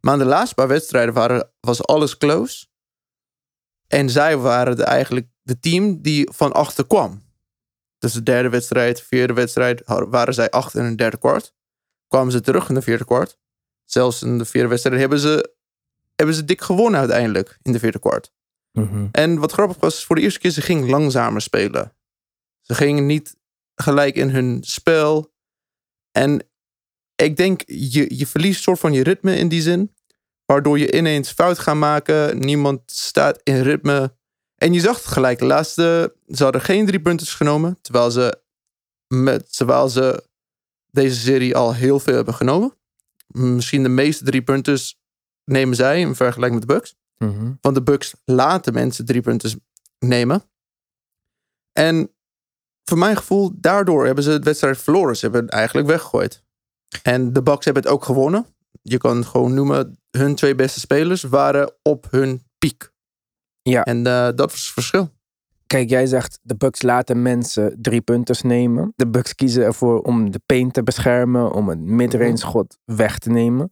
Maar 0.00 0.12
in 0.12 0.18
de 0.18 0.24
laatste 0.24 0.54
paar 0.54 0.68
wedstrijden 0.68 1.14
waren, 1.14 1.52
was 1.60 1.84
alles 1.84 2.16
close. 2.16 2.66
En 3.86 4.10
zij 4.10 4.36
waren 4.36 4.76
de, 4.76 4.84
eigenlijk 4.84 5.28
de 5.42 5.58
team 5.58 6.02
die 6.02 6.30
van 6.32 6.52
achter 6.52 6.86
kwam. 6.86 7.25
Dus 8.06 8.14
de 8.14 8.22
derde 8.22 8.48
wedstrijd, 8.48 9.02
vierde 9.02 9.32
wedstrijd, 9.32 9.82
waren 9.86 10.34
zij 10.34 10.50
achter 10.50 10.80
in 10.80 10.86
een 10.86 10.96
derde 10.96 11.18
kwart. 11.18 11.54
Kwamen 12.08 12.32
ze 12.32 12.40
terug 12.40 12.68
in 12.68 12.74
de 12.74 12.82
vierde 12.82 13.04
kwart. 13.04 13.38
Zelfs 13.84 14.22
in 14.22 14.38
de 14.38 14.44
vierde 14.44 14.68
wedstrijd 14.68 15.00
hebben 15.00 15.18
ze, 15.18 15.54
hebben 16.14 16.34
ze 16.34 16.44
dik 16.44 16.60
gewonnen 16.60 17.00
uiteindelijk 17.00 17.58
in 17.62 17.72
de 17.72 17.78
vierde 17.78 17.98
kwart. 17.98 18.32
En 19.12 19.38
wat 19.38 19.52
grappig 19.52 19.76
was, 19.76 20.04
voor 20.04 20.16
de 20.16 20.22
eerste 20.22 20.38
keer, 20.38 20.50
ze 20.50 20.60
ging 20.60 20.88
langzamer 20.88 21.40
spelen. 21.40 21.96
Ze 22.60 22.74
gingen 22.74 23.06
niet 23.06 23.36
gelijk 23.74 24.14
in 24.14 24.30
hun 24.30 24.58
spel. 24.62 25.32
En 26.10 26.48
ik 27.14 27.36
denk, 27.36 27.62
je, 27.66 28.16
je 28.16 28.26
verliest 28.26 28.62
soort 28.62 28.78
van 28.78 28.92
je 28.92 29.02
ritme 29.02 29.36
in 29.36 29.48
die 29.48 29.62
zin. 29.62 29.94
Waardoor 30.44 30.78
je 30.78 30.92
ineens 30.92 31.32
fout 31.32 31.58
gaat 31.58 31.76
maken. 31.76 32.38
Niemand 32.38 32.80
staat 32.86 33.40
in 33.42 33.60
ritme. 33.60 34.16
En 34.56 34.72
je 34.72 34.80
zag 34.80 34.96
het 34.96 35.06
gelijk. 35.06 35.38
De 35.38 35.44
laatste, 35.44 36.14
ze 36.28 36.42
hadden 36.42 36.60
geen 36.60 36.86
drie 36.86 37.00
punters 37.00 37.34
genomen. 37.34 37.78
Terwijl 37.80 38.10
ze, 38.10 38.40
met, 39.06 39.56
terwijl 39.56 39.88
ze 39.88 40.24
deze 40.90 41.20
serie 41.20 41.56
al 41.56 41.74
heel 41.74 42.00
veel 42.00 42.14
hebben 42.14 42.34
genomen. 42.34 42.74
Misschien 43.26 43.82
de 43.82 43.88
meeste 43.88 44.24
drie 44.24 44.42
punters 44.42 44.98
nemen 45.44 45.76
zij 45.76 46.00
in 46.00 46.14
vergelijking 46.14 46.60
met 46.60 46.68
de 46.68 46.74
Bucks. 46.74 46.96
Mhm. 47.18 47.52
Want 47.60 47.74
de 47.74 47.82
Bucks 47.82 48.14
laten 48.24 48.72
mensen 48.72 49.04
drie 49.04 49.20
punten 49.20 49.64
nemen. 49.98 50.42
En 51.72 52.10
voor 52.84 52.98
mijn 52.98 53.16
gevoel, 53.16 53.50
daardoor 53.54 54.06
hebben 54.06 54.24
ze 54.24 54.30
het 54.30 54.44
wedstrijd 54.44 54.78
verloren. 54.78 55.16
Ze 55.16 55.24
hebben 55.24 55.44
het 55.44 55.52
eigenlijk 55.52 55.88
weggegooid. 55.88 56.42
En 57.02 57.32
de 57.32 57.42
Bucks 57.42 57.64
hebben 57.64 57.82
het 57.82 57.92
ook 57.92 58.04
gewonnen. 58.04 58.46
Je 58.82 58.98
kan 58.98 59.16
het 59.16 59.26
gewoon 59.26 59.54
noemen, 59.54 59.98
hun 60.10 60.34
twee 60.34 60.54
beste 60.54 60.80
spelers 60.80 61.22
waren 61.22 61.74
op 61.82 62.06
hun 62.10 62.42
piek. 62.58 62.94
Ja. 63.70 63.84
En 63.84 64.06
eh, 64.06 64.28
dat 64.34 64.50
was 64.50 64.64
het 64.64 64.72
verschil. 64.72 65.10
Kijk, 65.66 65.88
jij 65.88 66.06
zegt 66.06 66.38
de 66.42 66.56
Bucks 66.56 66.82
laten 66.82 67.22
mensen 67.22 67.78
drie 67.80 68.00
punters 68.00 68.42
nemen. 68.42 68.92
De 68.96 69.08
Bucks 69.08 69.34
kiezen 69.34 69.64
ervoor 69.64 70.02
om 70.02 70.30
de 70.30 70.40
paint 70.46 70.74
te 70.74 70.82
beschermen, 70.82 71.52
om 71.52 71.68
het 71.68 71.80
midrange 71.80 72.36
schot 72.36 72.78
weg 72.84 73.18
te 73.18 73.30
nemen. 73.30 73.70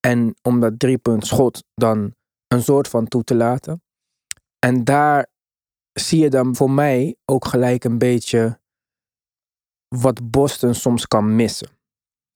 En 0.00 0.34
om 0.42 0.60
dat 0.60 0.78
drie 0.78 0.98
punt 0.98 1.26
schot 1.26 1.64
dan 1.74 2.14
een 2.46 2.62
soort 2.62 2.88
van 2.88 3.08
toe 3.08 3.24
te 3.24 3.34
laten. 3.34 3.82
En 4.58 4.84
daar 4.84 5.26
zie 5.92 6.20
je 6.20 6.30
dan 6.30 6.56
voor 6.56 6.70
mij 6.70 7.16
ook 7.24 7.44
gelijk 7.44 7.84
een 7.84 7.98
beetje 7.98 8.60
wat 9.88 10.30
Boston 10.30 10.74
soms 10.74 11.06
kan 11.06 11.36
missen. 11.36 11.68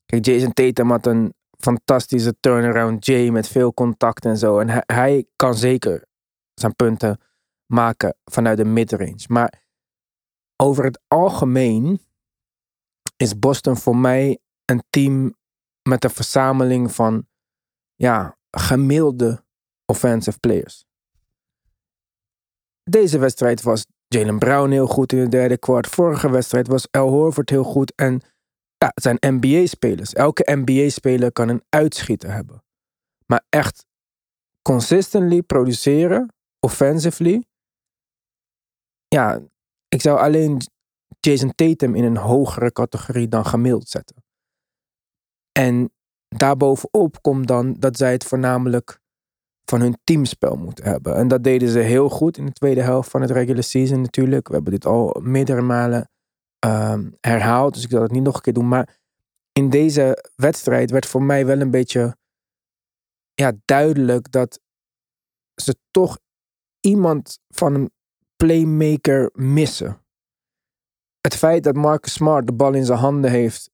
Kijk, 0.05 0.25
Jason 0.25 0.53
Tatum 0.53 0.91
had 0.91 1.07
een 1.07 1.35
fantastische 1.59 2.35
turnaround 2.41 3.07
J 3.07 3.29
met 3.31 3.49
veel 3.49 3.75
contact 3.75 4.25
en 4.25 4.37
zo. 4.37 4.59
En 4.59 4.69
hij, 4.69 4.83
hij 4.87 5.27
kan 5.37 5.55
zeker 5.55 6.11
zijn 6.55 6.77
punten 6.77 7.21
maken 7.67 8.17
vanuit 8.25 8.57
de 8.57 8.65
midrange. 8.65 9.25
Maar 9.29 9.63
over 10.57 10.85
het 10.85 11.01
algemeen 11.09 12.01
is 13.17 13.39
Boston 13.39 13.77
voor 13.77 13.97
mij 13.97 14.39
een 14.65 14.83
team 14.91 15.35
met 15.83 16.05
een 16.05 16.11
verzameling 16.11 16.93
van 16.93 17.27
ja, 17.95 18.37
gemiddelde 18.51 19.45
offensive 19.87 20.39
players. 20.39 20.85
Deze 22.83 23.19
wedstrijd 23.19 23.63
was 23.63 23.87
Jalen 24.07 24.39
Brown 24.39 24.71
heel 24.71 24.87
goed 24.87 25.13
in 25.13 25.19
het 25.19 25.31
derde 25.31 25.59
kwart. 25.59 25.87
Vorige 25.87 26.31
wedstrijd 26.31 26.67
was 26.67 26.91
Al 26.91 27.09
Horford 27.09 27.51
heel 27.51 27.65
goed. 27.65 27.95
En 27.95 28.21
ja, 28.79 28.91
het 28.95 29.03
zijn 29.03 29.17
NBA-spelers. 29.21 30.13
Elke 30.13 30.55
NBA-speler 30.55 31.33
kan 31.33 31.49
een 31.49 31.63
uitschieter 31.69 32.33
hebben. 32.33 32.65
Maar 33.27 33.45
echt 33.49 33.87
consistently 34.63 35.43
produceren, 35.43 36.35
offensively. 36.65 37.45
Ja, 39.09 39.41
ik 39.89 40.01
zou 40.01 40.19
alleen 40.19 40.61
Jason 41.21 41.55
Tatum 41.55 41.95
in 41.95 42.05
een 42.05 42.17
hogere 42.17 42.73
categorie 42.73 43.29
dan 43.29 43.47
gemiddeld 43.47 43.89
zetten. 43.89 44.25
En 45.53 45.93
daarbovenop 46.29 47.23
komt 47.23 47.47
dan 47.47 47.75
dat 47.79 47.97
zij 47.97 48.13
het 48.13 48.25
voornamelijk 48.25 49.01
van 49.65 49.81
hun 49.81 49.99
teamspel 50.05 50.57
moeten 50.57 50.85
hebben. 50.85 51.15
En 51.17 51.29
dat 51.29 51.45
deden 51.45 51.69
ze 51.69 51.79
heel 51.79 52.09
goed 52.09 52.37
in 52.37 52.47
de 52.47 52.53
tweede 52.53 52.83
helft 52.83 53.11
van 53.11 53.21
het 53.21 53.31
regular 53.31 53.63
season 53.63 54.01
natuurlijk. 54.01 54.49
We 54.49 54.55
hebben 54.55 54.73
dit 54.73 54.87
al 54.87 55.21
meerdere 55.21 55.61
malen 55.61 56.11
ehm, 56.59 57.11
herhaald, 57.21 57.75
dus 57.75 57.85
ik 57.85 57.91
zal 57.91 58.03
het 58.03 58.11
niet 58.11 58.23
nog 58.23 58.35
een 58.35 58.41
keer 58.41 58.53
doen. 58.53 58.69
Maar 58.69 59.01
in 59.53 59.71
deze 59.71 60.31
wedstrijd 60.37 60.91
werd 60.91 61.07
voor 61.07 61.23
mij 61.23 61.47
wel 61.47 61.61
een 61.61 61.71
beetje 61.71 62.17
ja, 63.35 63.53
duidelijk 63.65 64.33
dat 64.33 64.61
ze 65.55 65.77
toch 65.91 66.19
iemand 66.83 67.39
van 67.49 67.75
een 67.75 67.91
playmaker 68.37 69.31
missen. 69.33 70.01
Het 71.21 71.37
feit 71.37 71.65
dat 71.65 71.75
Marcus 71.75 72.13
Smart 72.13 72.47
de 72.47 72.53
bal 72.53 72.73
in 72.73 72.85
zijn 72.85 72.99
handen 72.99 73.31
heeft 73.31 73.71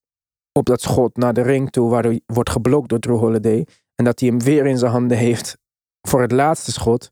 op 0.52 0.66
dat 0.66 0.80
schot 0.80 1.16
naar 1.16 1.34
de 1.34 1.42
ring 1.42 1.70
toe, 1.70 1.90
waardoor 1.90 2.10
hij 2.10 2.20
wordt 2.26 2.50
geblokt 2.50 2.88
door 2.88 2.98
Drew 2.98 3.18
Holiday. 3.18 3.66
En 3.94 4.04
dat 4.04 4.20
hij 4.20 4.28
hem 4.28 4.38
weer 4.38 4.66
in 4.66 4.78
zijn 4.78 4.92
handen 4.92 5.18
heeft 5.18 5.58
voor 6.02 6.20
het 6.20 6.32
laatste 6.32 6.72
schot. 6.72 7.10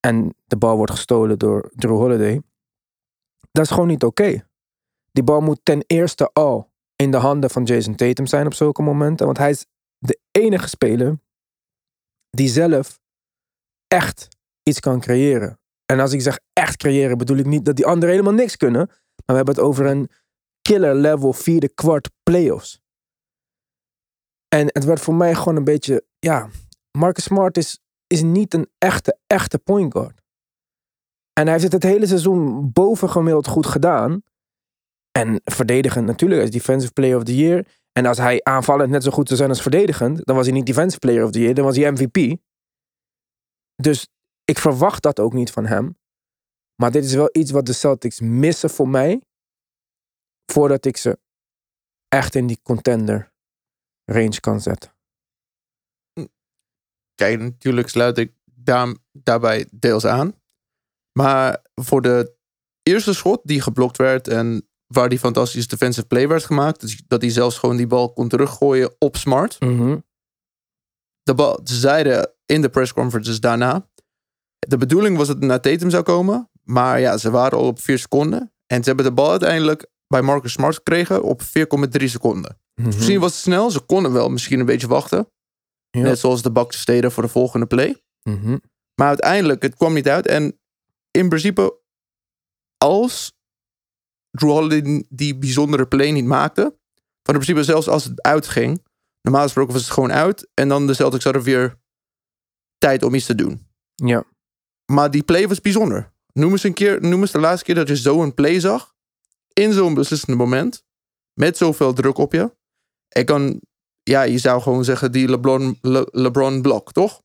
En 0.00 0.34
de 0.44 0.56
bal 0.56 0.76
wordt 0.76 0.92
gestolen 0.92 1.38
door 1.38 1.70
Drew 1.74 1.96
Holiday. 1.96 2.42
Dat 3.52 3.64
is 3.64 3.70
gewoon 3.70 3.88
niet 3.88 4.04
oké. 4.04 4.46
Die 5.12 5.24
bal 5.24 5.40
moet 5.40 5.60
ten 5.62 5.84
eerste 5.86 6.30
al 6.32 6.70
in 6.96 7.10
de 7.10 7.16
handen 7.16 7.50
van 7.50 7.64
Jason 7.64 7.94
Tatum 7.94 8.26
zijn 8.26 8.46
op 8.46 8.54
zulke 8.54 8.82
momenten. 8.82 9.26
Want 9.26 9.38
hij 9.38 9.50
is 9.50 9.66
de 9.98 10.20
enige 10.30 10.68
speler 10.68 11.18
die 12.30 12.48
zelf 12.48 13.00
echt 13.86 14.28
iets 14.68 14.80
kan 14.80 15.00
creëren. 15.00 15.58
En 15.86 16.00
als 16.00 16.12
ik 16.12 16.20
zeg 16.20 16.38
echt 16.52 16.76
creëren, 16.76 17.18
bedoel 17.18 17.36
ik 17.36 17.46
niet 17.46 17.64
dat 17.64 17.76
die 17.76 17.86
anderen 17.86 18.10
helemaal 18.10 18.32
niks 18.32 18.56
kunnen. 18.56 18.86
Maar 18.86 19.26
we 19.26 19.34
hebben 19.34 19.54
het 19.54 19.64
over 19.64 19.86
een 19.86 20.10
killer 20.62 20.94
level 20.94 21.32
vierde 21.32 21.68
kwart 21.68 22.10
playoffs. 22.22 22.80
En 24.48 24.66
het 24.66 24.84
werd 24.84 25.00
voor 25.00 25.14
mij 25.14 25.34
gewoon 25.34 25.56
een 25.56 25.64
beetje, 25.64 26.04
ja, 26.18 26.48
Marcus 26.98 27.24
Smart 27.24 27.56
is, 27.56 27.80
is 28.06 28.22
niet 28.22 28.54
een 28.54 28.68
echte, 28.78 29.18
echte 29.26 29.58
point 29.58 29.92
guard. 29.92 30.20
En 31.32 31.44
hij 31.44 31.52
heeft 31.52 31.72
het 31.72 31.72
het 31.72 31.92
hele 31.92 32.06
seizoen 32.06 32.72
bovengemiddeld 32.72 33.46
goed 33.46 33.66
gedaan. 33.66 34.22
En 35.18 35.40
verdedigend 35.44 36.06
natuurlijk, 36.06 36.40
hij 36.40 36.48
is 36.48 36.56
defensive 36.56 36.92
player 36.92 37.16
of 37.16 37.22
the 37.22 37.36
year. 37.36 37.66
En 37.92 38.06
als 38.06 38.18
hij 38.18 38.40
aanvallend 38.42 38.90
net 38.90 39.02
zo 39.02 39.10
goed 39.10 39.26
zou 39.26 39.38
zijn 39.38 39.50
als 39.50 39.62
verdedigend, 39.62 40.24
dan 40.24 40.36
was 40.36 40.46
hij 40.46 40.54
niet 40.54 40.66
defensive 40.66 40.98
player 40.98 41.24
of 41.24 41.30
the 41.30 41.40
year, 41.40 41.54
dan 41.54 41.64
was 41.64 41.76
hij 41.76 41.92
MVP. 41.92 42.36
Dus 43.74 44.08
ik 44.50 44.58
verwacht 44.58 45.02
dat 45.02 45.20
ook 45.20 45.32
niet 45.32 45.50
van 45.50 45.66
hem. 45.66 45.98
Maar 46.74 46.90
dit 46.90 47.04
is 47.04 47.14
wel 47.14 47.28
iets 47.32 47.50
wat 47.50 47.66
de 47.66 47.72
Celtics 47.72 48.20
missen 48.20 48.70
voor 48.70 48.88
mij. 48.88 49.22
Voordat 50.52 50.84
ik 50.84 50.96
ze 50.96 51.18
echt 52.08 52.34
in 52.34 52.46
die 52.46 52.60
contender 52.62 53.32
range 54.04 54.40
kan 54.40 54.60
zetten. 54.60 54.96
Kijk, 57.14 57.40
natuurlijk 57.40 57.88
sluit 57.88 58.18
ik 58.18 58.32
daar, 58.44 58.94
daarbij 59.12 59.68
deels 59.70 60.04
aan. 60.04 60.34
Maar 61.18 61.62
voor 61.74 62.02
de 62.02 62.36
eerste 62.82 63.14
schot 63.14 63.40
die 63.44 63.60
geblokt 63.60 63.96
werd 63.96 64.28
en 64.28 64.68
waar 64.86 65.08
die 65.08 65.18
fantastische 65.18 65.68
defensive 65.68 66.06
play 66.06 66.28
werd 66.28 66.44
gemaakt, 66.44 66.80
dus 66.80 67.02
dat 67.06 67.20
hij 67.20 67.30
zelfs 67.30 67.58
gewoon 67.58 67.76
die 67.76 67.86
bal 67.86 68.12
kon 68.12 68.28
teruggooien 68.28 68.94
op 68.98 69.16
Smart. 69.16 69.60
Mhm. 69.60 69.98
De 71.22 71.34
bal, 71.34 71.60
ze 71.64 71.74
zeiden 71.74 72.32
in 72.46 72.62
de 72.62 72.68
press 72.68 72.92
conferences 72.92 73.40
daarna, 73.40 73.88
de 74.68 74.76
bedoeling 74.76 75.16
was 75.16 75.26
dat 75.26 75.36
het 75.36 75.44
naar 75.44 75.60
Tatum 75.60 75.90
zou 75.90 76.02
komen, 76.02 76.50
maar 76.62 77.00
ja, 77.00 77.16
ze 77.16 77.30
waren 77.30 77.58
al 77.58 77.66
op 77.66 77.80
4 77.80 77.98
seconden. 77.98 78.52
En 78.66 78.82
ze 78.82 78.88
hebben 78.88 79.04
de 79.04 79.12
bal 79.12 79.30
uiteindelijk 79.30 79.90
bij 80.06 80.22
Marcus 80.22 80.52
Smart 80.52 80.74
gekregen 80.74 81.22
op 81.22 81.42
4,3 81.42 82.04
seconden. 82.04 82.60
Mhm. 82.74 82.86
Misschien 82.86 83.20
was 83.20 83.32
het 83.32 83.40
snel, 83.40 83.70
ze 83.70 83.80
konden 83.80 84.12
wel 84.12 84.28
misschien 84.28 84.60
een 84.60 84.66
beetje 84.66 84.86
wachten. 84.86 85.30
Ja. 85.90 86.00
Net 86.00 86.18
zoals 86.18 86.42
de 86.42 86.52
Bucks 86.52 86.84
deden 86.84 87.12
voor 87.12 87.22
de 87.22 87.28
volgende 87.28 87.66
play. 87.66 88.02
Mhm. 88.22 88.58
Maar 88.94 89.08
uiteindelijk, 89.08 89.62
het 89.62 89.74
kwam 89.74 89.94
niet 89.94 90.08
uit. 90.08 90.26
En 90.26 90.60
in 91.10 91.28
principe, 91.28 91.80
als 92.76 93.32
Drew 94.30 94.50
Holiday 94.50 95.04
die 95.08 95.38
bijzondere 95.38 95.86
play 95.86 96.10
niet 96.10 96.24
maakte, 96.24 96.62
van 97.22 97.34
in 97.34 97.40
principe 97.40 97.62
zelfs 97.62 97.88
als 97.88 98.04
het 98.04 98.22
uitging, 98.22 98.86
normaal 99.22 99.42
gesproken 99.42 99.72
was 99.72 99.82
het 99.82 99.92
gewoon 99.92 100.12
uit. 100.12 100.48
En 100.54 100.68
dan 100.68 100.86
de 100.86 100.94
Celtics 100.94 101.24
hadden 101.24 101.42
weer 101.42 101.80
tijd 102.78 103.02
om 103.02 103.14
iets 103.14 103.26
te 103.26 103.34
doen. 103.34 103.66
Ja. 103.94 104.24
Maar 104.92 105.10
die 105.10 105.22
play 105.22 105.48
was 105.48 105.60
bijzonder. 105.60 106.12
Noem 106.32 106.50
eens 106.50 106.62
een 106.62 106.72
keer, 106.74 107.00
noem 107.00 107.20
eens 107.20 107.30
de 107.30 107.38
laatste 107.40 107.64
keer 107.64 107.74
dat 107.74 107.88
je 107.88 107.96
zo'n 107.96 108.34
play 108.34 108.60
zag. 108.60 108.94
In 109.52 109.72
zo'n 109.72 109.94
beslissende 109.94 110.36
moment. 110.36 110.84
Met 111.32 111.56
zoveel 111.56 111.92
druk 111.92 112.18
op 112.18 112.32
je. 112.32 112.56
Ik 113.08 113.26
kan, 113.26 113.60
ja, 114.02 114.22
je 114.22 114.38
zou 114.38 114.62
gewoon 114.62 114.84
zeggen 114.84 115.12
die 115.12 115.28
LeBron, 115.28 115.78
Le- 115.80 116.08
LeBron 116.10 116.62
blok, 116.62 116.92
toch? 116.92 117.22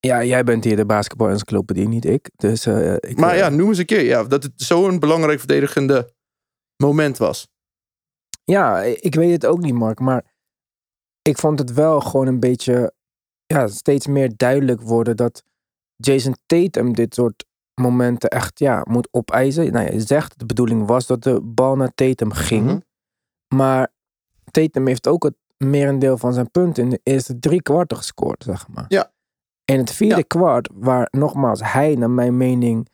ja, 0.00 0.24
jij 0.24 0.44
bent 0.44 0.64
hier 0.64 0.76
de 0.76 0.86
basketbal-encyclopedie, 0.86 1.88
niet 1.88 2.04
ik. 2.04 2.30
Dus, 2.36 2.66
eh, 2.66 2.94
ik 2.94 3.16
Maar 3.18 3.32
eh, 3.32 3.38
ja, 3.38 3.48
noem 3.48 3.68
eens 3.68 3.78
een 3.78 3.86
keer. 3.86 4.04
Ja, 4.04 4.24
dat 4.24 4.42
het 4.42 4.52
zo'n 4.56 4.98
belangrijk 4.98 5.38
verdedigende 5.38 6.12
moment 6.76 7.16
was. 7.16 7.48
Ja, 8.44 8.82
ik 8.82 9.14
weet 9.14 9.30
het 9.32 9.46
ook 9.46 9.60
niet, 9.60 9.74
Mark. 9.74 10.00
Maar 10.00 10.34
ik 11.22 11.38
vond 11.38 11.58
het 11.58 11.72
wel 11.72 12.00
gewoon 12.00 12.26
een 12.26 12.40
beetje 12.40 12.92
ja, 13.46 13.66
steeds 13.68 14.06
meer 14.06 14.32
duidelijk 14.36 14.80
worden 14.80 15.16
dat 15.16 15.44
Jason 15.96 16.36
Tatum 16.46 16.92
dit 16.94 17.14
soort 17.14 17.44
momenten 17.80 18.30
echt 18.30 18.58
ja, 18.58 18.84
moet 18.88 19.08
opeisen. 19.10 19.72
Nou 19.72 19.92
je 19.92 20.00
zegt, 20.00 20.38
de 20.38 20.46
bedoeling 20.46 20.86
was 20.86 21.06
dat 21.06 21.22
de 21.22 21.40
bal 21.40 21.76
naar 21.76 21.94
Tatum 21.94 22.32
ging. 22.32 22.64
Mhm. 22.66 22.78
Maar 23.54 23.92
Tatum 24.50 24.86
heeft 24.86 25.06
ook 25.06 25.22
het 25.24 25.34
merendeel 25.56 26.18
van 26.18 26.32
zijn 26.32 26.50
punten 26.50 26.82
in 26.82 26.90
de 26.90 27.00
eerste 27.02 27.38
drie 27.38 27.62
kwarten 27.62 27.96
gescoord, 27.96 28.42
zeg 28.44 28.68
maar. 28.68 28.84
Ja. 28.88 29.12
In 29.64 29.78
het 29.78 29.90
vierde 29.92 30.16
Ja. 30.16 30.22
kwart, 30.26 30.68
waar 30.74 31.08
nogmaals 31.10 31.60
hij, 31.72 31.94
naar 31.94 32.10
mijn 32.10 32.36
mening, 32.36 32.88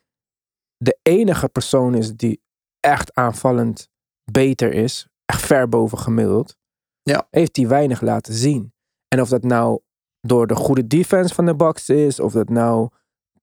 de 0.77 0.97
enige 1.01 1.49
persoon 1.49 1.95
is 1.95 2.15
die 2.15 2.41
echt 2.79 3.13
aanvallend 3.15 3.89
beter 4.31 4.73
is, 4.73 5.07
echt 5.25 5.41
ver 5.41 5.69
boven 5.69 5.97
gemiddeld, 5.97 6.55
Ja. 7.03 7.27
heeft 7.29 7.55
hij 7.55 7.67
weinig 7.67 8.01
laten 8.01 8.33
zien. 8.33 8.73
En 9.07 9.21
of 9.21 9.29
dat 9.29 9.43
nou 9.43 9.79
door 10.27 10.47
de 10.47 10.55
goede 10.55 10.87
defense 10.87 11.33
van 11.33 11.45
de 11.45 11.55
Bucks 11.55 11.89
is, 11.89 12.19
of 12.19 12.33
dat 12.33 12.49
nou 12.49 12.89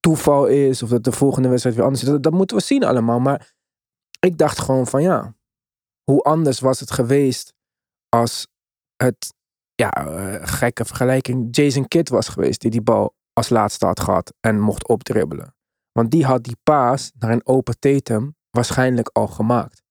toeval 0.00 0.46
is, 0.46 0.82
of 0.82 0.88
dat 0.88 1.04
de 1.04 1.12
volgende 1.12 1.48
wedstrijd 1.48 1.76
weer 1.76 1.84
anders 1.84 2.04
is, 2.04 2.18
dat, 2.20 2.32
moeten 2.32 2.56
we 2.56 2.62
zien 2.62 2.84
allemaal. 2.84 3.20
Maar 3.20 3.54
ik 4.20 4.38
dacht 4.38 4.58
gewoon 4.58 4.86
van 4.86 5.02
ja, 5.02 5.34
hoe 6.04 6.22
anders 6.22 6.60
was 6.60 6.80
het 6.80 6.90
geweest 6.90 7.54
als 8.08 8.46
het, 8.96 9.34
ja, 9.74 9.90
eh, 9.90 10.48
gekke 10.48 10.84
vergelijking, 10.84 11.56
Jason 11.56 11.88
Kidd 11.88 12.08
was 12.08 12.28
geweest 12.28 12.60
die 12.60 12.70
die 12.70 12.82
bal 12.82 13.14
als 13.32 13.48
laatste 13.48 13.86
had 13.86 14.00
gehad 14.00 14.34
en 14.40 14.60
mocht 14.60 14.88
opdribbelen. 14.88 15.54
Want 15.92 16.10
die 16.10 16.24
had 16.24 16.44
die 16.44 16.56
paas 16.62 17.12
naar 17.18 17.30
een 17.30 17.46
open 17.46 17.78
Tatum 17.78 18.36
waarschijnlijk 18.50 19.08
al 19.12 19.26
gemaakt. 19.26 19.82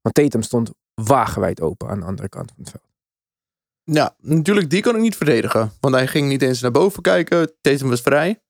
Want 0.00 0.14
Tatum 0.14 0.42
stond 0.42 0.70
wagenwijd 0.94 1.60
open 1.60 1.88
aan 1.88 2.00
de 2.00 2.06
andere 2.06 2.28
kant 2.28 2.52
van 2.54 2.62
het 2.64 2.70
veld. 2.70 2.89
Ja, 3.84 4.14
natuurlijk, 4.18 4.70
die 4.70 4.82
kan 4.82 4.94
ik 4.94 5.00
niet 5.00 5.16
verdedigen. 5.16 5.72
Want 5.80 5.94
hij 5.94 6.06
ging 6.06 6.28
niet 6.28 6.42
eens 6.42 6.60
naar 6.60 6.70
boven 6.70 7.02
kijken. 7.02 7.52
Tatum 7.60 7.88
was 7.88 8.00
vrij. 8.00 8.42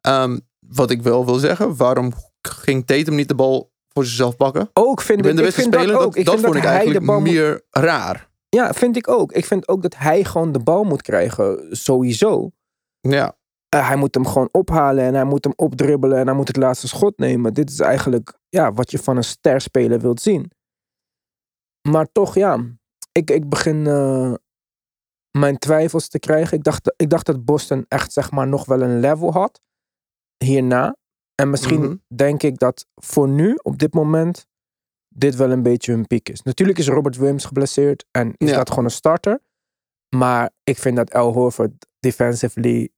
Ehm, 0.00 0.38
wat 0.66 0.90
ik 0.90 1.02
wel 1.02 1.24
wil 1.24 1.34
zeggen, 1.34 1.76
waarom 1.76 2.12
ging 2.48 2.86
Tatum 2.86 3.14
niet 3.14 3.28
de 3.28 3.34
bal 3.34 3.72
voor 3.88 4.04
zichzelf 4.04 4.36
pakken? 4.36 4.70
Ook 4.72 5.00
vind 5.00 5.26
Ik 5.26 5.36
de 5.36 5.42
ik 5.42 5.52
vind 5.52 5.66
speler. 5.66 5.86
dat 5.86 5.96
Dat, 5.96 6.04
ook. 6.06 6.16
Ik 6.16 6.24
dat 6.24 6.34
vind 6.34 6.46
vond 6.46 6.56
ik 6.56 6.62
dat 6.62 6.70
de 6.72 6.76
eigenlijk 6.78 7.06
moet- 7.06 7.20
meer 7.22 7.62
raar. 7.70 8.28
Ja, 8.48 8.72
vind 8.72 8.96
ik 8.96 9.08
ook. 9.08 9.32
Ik 9.32 9.44
vind 9.44 9.68
ook 9.68 9.82
dat 9.82 9.96
hij 9.96 10.24
gewoon 10.24 10.52
de 10.52 10.58
bal 10.58 10.84
moet 10.84 11.02
krijgen, 11.02 11.66
sowieso. 11.76 12.50
Ja, 13.00 13.38
Eh, 13.68 13.86
hij 13.88 13.96
moet 13.96 14.14
hem 14.14 14.26
gewoon 14.26 14.48
ophalen 14.52 15.04
en 15.04 15.14
hij 15.14 15.24
moet 15.24 15.44
hem 15.44 15.52
opdribbelen 15.56 16.18
en 16.18 16.26
hij 16.26 16.36
moet 16.36 16.46
het 16.48 16.56
laatste 16.56 16.88
schot 16.88 17.18
nemen. 17.18 17.54
Dit 17.54 17.70
is 17.70 17.80
eigenlijk 17.80 18.38
ja, 18.48 18.72
wat 18.72 18.90
je 18.90 18.98
van 18.98 19.16
een 19.16 19.24
sterspeler 19.24 20.00
wilt 20.00 20.20
zien. 20.20 20.50
Maar 21.88 22.06
toch, 22.12 22.34
ja, 22.34 22.58
ik, 23.12 23.30
ik 23.30 23.48
begin 23.48 23.86
eh, 23.86 24.34
mijn 25.30 25.58
twijfels 25.58 26.08
te 26.08 26.18
krijgen. 26.18 26.56
Ik 26.58 26.64
dacht, 26.64 26.92
ik 26.96 27.10
dacht 27.10 27.26
dat 27.26 27.44
Boston 27.44 27.84
echt 27.88 28.12
zeg 28.12 28.30
maar 28.30 28.48
nog 28.48 28.64
wel 28.64 28.80
een 28.82 29.00
level 29.00 29.32
had 29.32 29.60
hierna. 30.44 30.96
En 31.34 31.50
misschien 31.50 31.80
Mhm. 31.80 31.94
denk 32.06 32.42
ik 32.42 32.58
dat 32.58 32.86
voor 32.94 33.28
nu, 33.28 33.58
op 33.62 33.78
dit 33.78 33.94
moment, 33.94 34.46
dit 35.08 35.34
wel 35.36 35.50
een 35.50 35.62
beetje 35.62 35.92
hun 35.92 36.06
piek 36.06 36.28
is. 36.28 36.42
Natuurlijk 36.42 36.78
is 36.78 36.88
Robert 36.88 37.16
Williams 37.16 37.44
geblesseerd 37.44 38.04
en 38.10 38.34
is 38.36 38.50
Ja. 38.50 38.56
dat 38.56 38.68
gewoon 38.68 38.84
een 38.84 38.90
starter. 38.90 39.40
Maar 40.16 40.50
ik 40.64 40.78
vind 40.78 40.96
dat 40.96 41.14
Al 41.14 41.32
Horford 41.32 41.72
defensively 42.00 42.88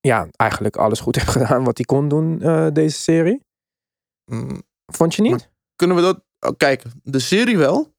ja, 0.00 0.28
eigenlijk 0.36 0.76
alles 0.76 1.00
goed 1.00 1.16
heeft 1.18 1.28
gedaan 1.28 1.64
wat 1.64 1.76
hij 1.76 1.86
kon 1.86 2.08
doen 2.08 2.42
eh, 2.42 2.66
deze 2.72 2.98
serie. 3.00 3.44
Mm, 4.24 4.62
Vond 4.86 5.14
je 5.14 5.22
niet? 5.22 5.50
kunnen 5.76 5.96
we 5.96 6.02
dat... 6.02 6.24
oh, 6.40 6.50
kijk, 6.56 6.82
de 7.02 7.18
serie 7.18 7.58
wel. 7.58 7.94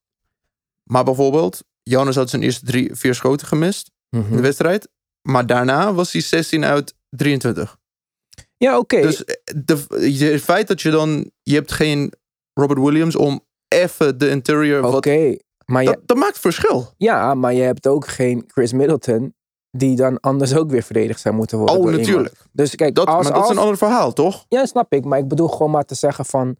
Maar 0.83 1.03
bijvoorbeeld, 1.03 1.63
Jonas 1.89 2.15
had 2.15 2.29
zijn 2.29 2.41
eerste 2.43 2.65
drie, 2.65 2.95
vier 2.95 3.15
schoten 3.15 3.47
gemist 3.47 3.91
in 4.09 4.19
Mhm. 4.19 4.35
de 4.35 4.41
wedstrijd. 4.41 4.89
Maar 5.21 5.45
daarna 5.45 5.93
was 5.93 6.11
hij 6.11 6.21
16 6.21 6.65
uit 6.65 6.93
23. 7.09 7.77
Ja, 8.57 8.77
oké. 8.77 9.01
Dus 9.01 9.25
eh, 9.25 9.35
de, 9.65 9.85
het 10.25 10.41
feit 10.41 10.67
dat 10.67 10.81
je 10.81 10.89
dan... 10.91 11.31
Je 11.43 11.53
hebt 11.53 11.71
geen 11.71 12.13
Robert 12.53 12.79
Williams 12.79 13.15
om 13.15 13.41
even 13.67 14.17
de 14.17 14.29
interior... 14.29 14.95
Oké. 14.95 15.37
Maar 15.65 15.83
je, 15.83 15.89
dat, 15.89 15.99
dat 16.05 16.17
maakt 16.17 16.39
verschil. 16.39 16.93
ja, 16.97 17.33
maar 17.33 17.53
je 17.53 17.61
hebt 17.61 17.87
ook 17.87 18.07
geen 18.07 18.43
Chris 18.47 18.73
Middleton 18.73 19.35
die 19.71 19.95
dan 19.95 20.19
anders 20.19 20.55
ook 20.55 20.69
weer 20.71 20.83
verdedigd 20.83 21.19
zou 21.21 21.35
moeten 21.35 21.57
worden. 21.57 21.75
Oh, 21.75 21.81
iemand. 21.85 21.97
natuurlijk. 22.05 22.35
Dus 22.51 22.75
kijk, 22.75 22.95
Dat, 22.95 23.07
als, 23.07 23.23
maar 23.23 23.33
dat 23.33 23.41
als, 23.41 23.49
is 23.49 23.55
een 23.55 23.61
ander 23.61 23.77
verhaal, 23.77 24.13
toch? 24.13 24.45
Ja, 24.47 24.65
snap 24.65 24.93
ik. 24.93 25.05
Maar 25.05 25.19
ik 25.19 25.27
bedoel 25.27 25.47
gewoon 25.47 25.71
maar 25.71 25.85
te 25.85 25.95
zeggen 25.95 26.25
van... 26.25 26.57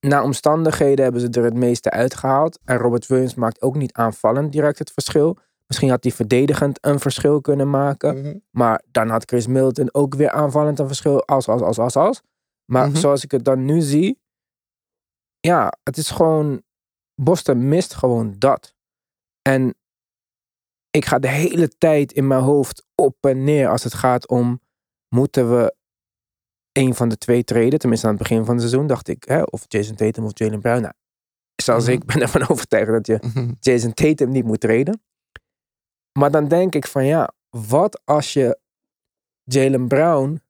Na 0.00 0.22
omstandigheden 0.22 1.02
hebben 1.04 1.20
ze 1.20 1.28
er 1.30 1.44
het 1.44 1.54
meeste 1.54 1.90
uitgehaald. 1.90 2.58
En 2.64 2.76
Robert 2.76 3.06
Williams 3.06 3.34
maakt 3.34 3.62
ook 3.62 3.74
niet 3.74 3.92
aanvallend 3.92 4.52
direct 4.52 4.78
het 4.78 4.92
verschil. 4.92 5.38
Misschien 5.66 5.90
had 5.90 6.02
hij 6.02 6.12
verdedigend 6.12 6.78
een 6.80 7.00
verschil 7.00 7.40
kunnen 7.40 7.70
maken. 7.70 8.16
Maar 8.50 8.82
dan 8.90 9.08
had 9.08 9.24
Chris 9.24 9.46
Middleton 9.46 9.94
ook 9.94 10.14
weer 10.14 10.30
aanvallend 10.30 10.78
een 10.78 10.86
verschil. 10.86 11.24
Als, 11.26 11.48
als, 11.48 11.62
als, 11.62 11.78
als, 11.78 11.96
als. 11.96 12.22
Maar 12.64 12.88
Mhm. 12.88 12.96
zoals 12.96 13.24
ik 13.24 13.30
het 13.30 13.44
dan 13.44 13.64
nu 13.64 13.80
zie... 13.80 14.20
Ja, 15.40 15.72
het 15.82 15.96
is 15.96 16.10
gewoon... 16.10 16.62
Boston 17.14 17.68
mist 17.68 17.94
gewoon 17.94 18.34
dat. 18.38 18.74
En 19.42 19.74
ik 20.90 21.04
ga 21.04 21.18
de 21.18 21.28
hele 21.28 21.68
tijd 21.68 22.12
in 22.12 22.26
mijn 22.26 22.42
hoofd 22.42 22.86
op 22.94 23.16
en 23.20 23.44
neer 23.44 23.68
als 23.68 23.84
het 23.84 23.94
gaat 23.94 24.28
om... 24.28 24.60
Moeten 25.14 25.50
we 25.58 25.74
een 26.78 26.94
van 26.94 27.08
de 27.08 27.18
twee 27.18 27.44
treden? 27.44 27.78
Tenminste 27.78 28.06
aan 28.06 28.12
het 28.14 28.22
begin 28.22 28.44
van 28.44 28.54
het 28.54 28.62
seizoen 28.62 28.86
dacht 28.86 29.08
ik... 29.08 29.24
Hè, 29.24 29.42
of 29.42 29.64
Jason 29.68 29.96
Tatum 29.96 30.24
of 30.24 30.30
Jalen 30.38 30.60
Brown. 30.60 30.80
Nou, 30.80 30.94
Mhm. 31.82 31.90
ik 31.98 32.04
ben 32.04 32.20
ervan 32.20 32.48
overtuigd 32.48 32.90
dat 32.90 33.06
je 33.06 33.18
Mhm. 33.22 33.52
Jason 33.60 33.92
Tatum 33.94 34.30
niet 34.30 34.44
moet 34.44 34.60
treden. 34.60 35.02
Maar 36.18 36.30
dan 36.30 36.48
denk 36.48 36.74
ik 36.74 36.86
van 36.86 37.04
ja, 37.04 37.32
wat 37.48 38.00
als 38.04 38.32
je 38.32 38.58
Jalen 39.42 39.88
Brown 39.88 40.42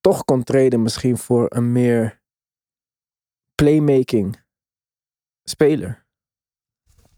toch 0.00 0.24
kon 0.24 0.42
treden 0.42 0.82
misschien 0.82 1.18
voor 1.18 1.46
een 1.48 1.72
meer 1.72 2.20
playmaking 3.54 4.42
speler? 5.44 6.06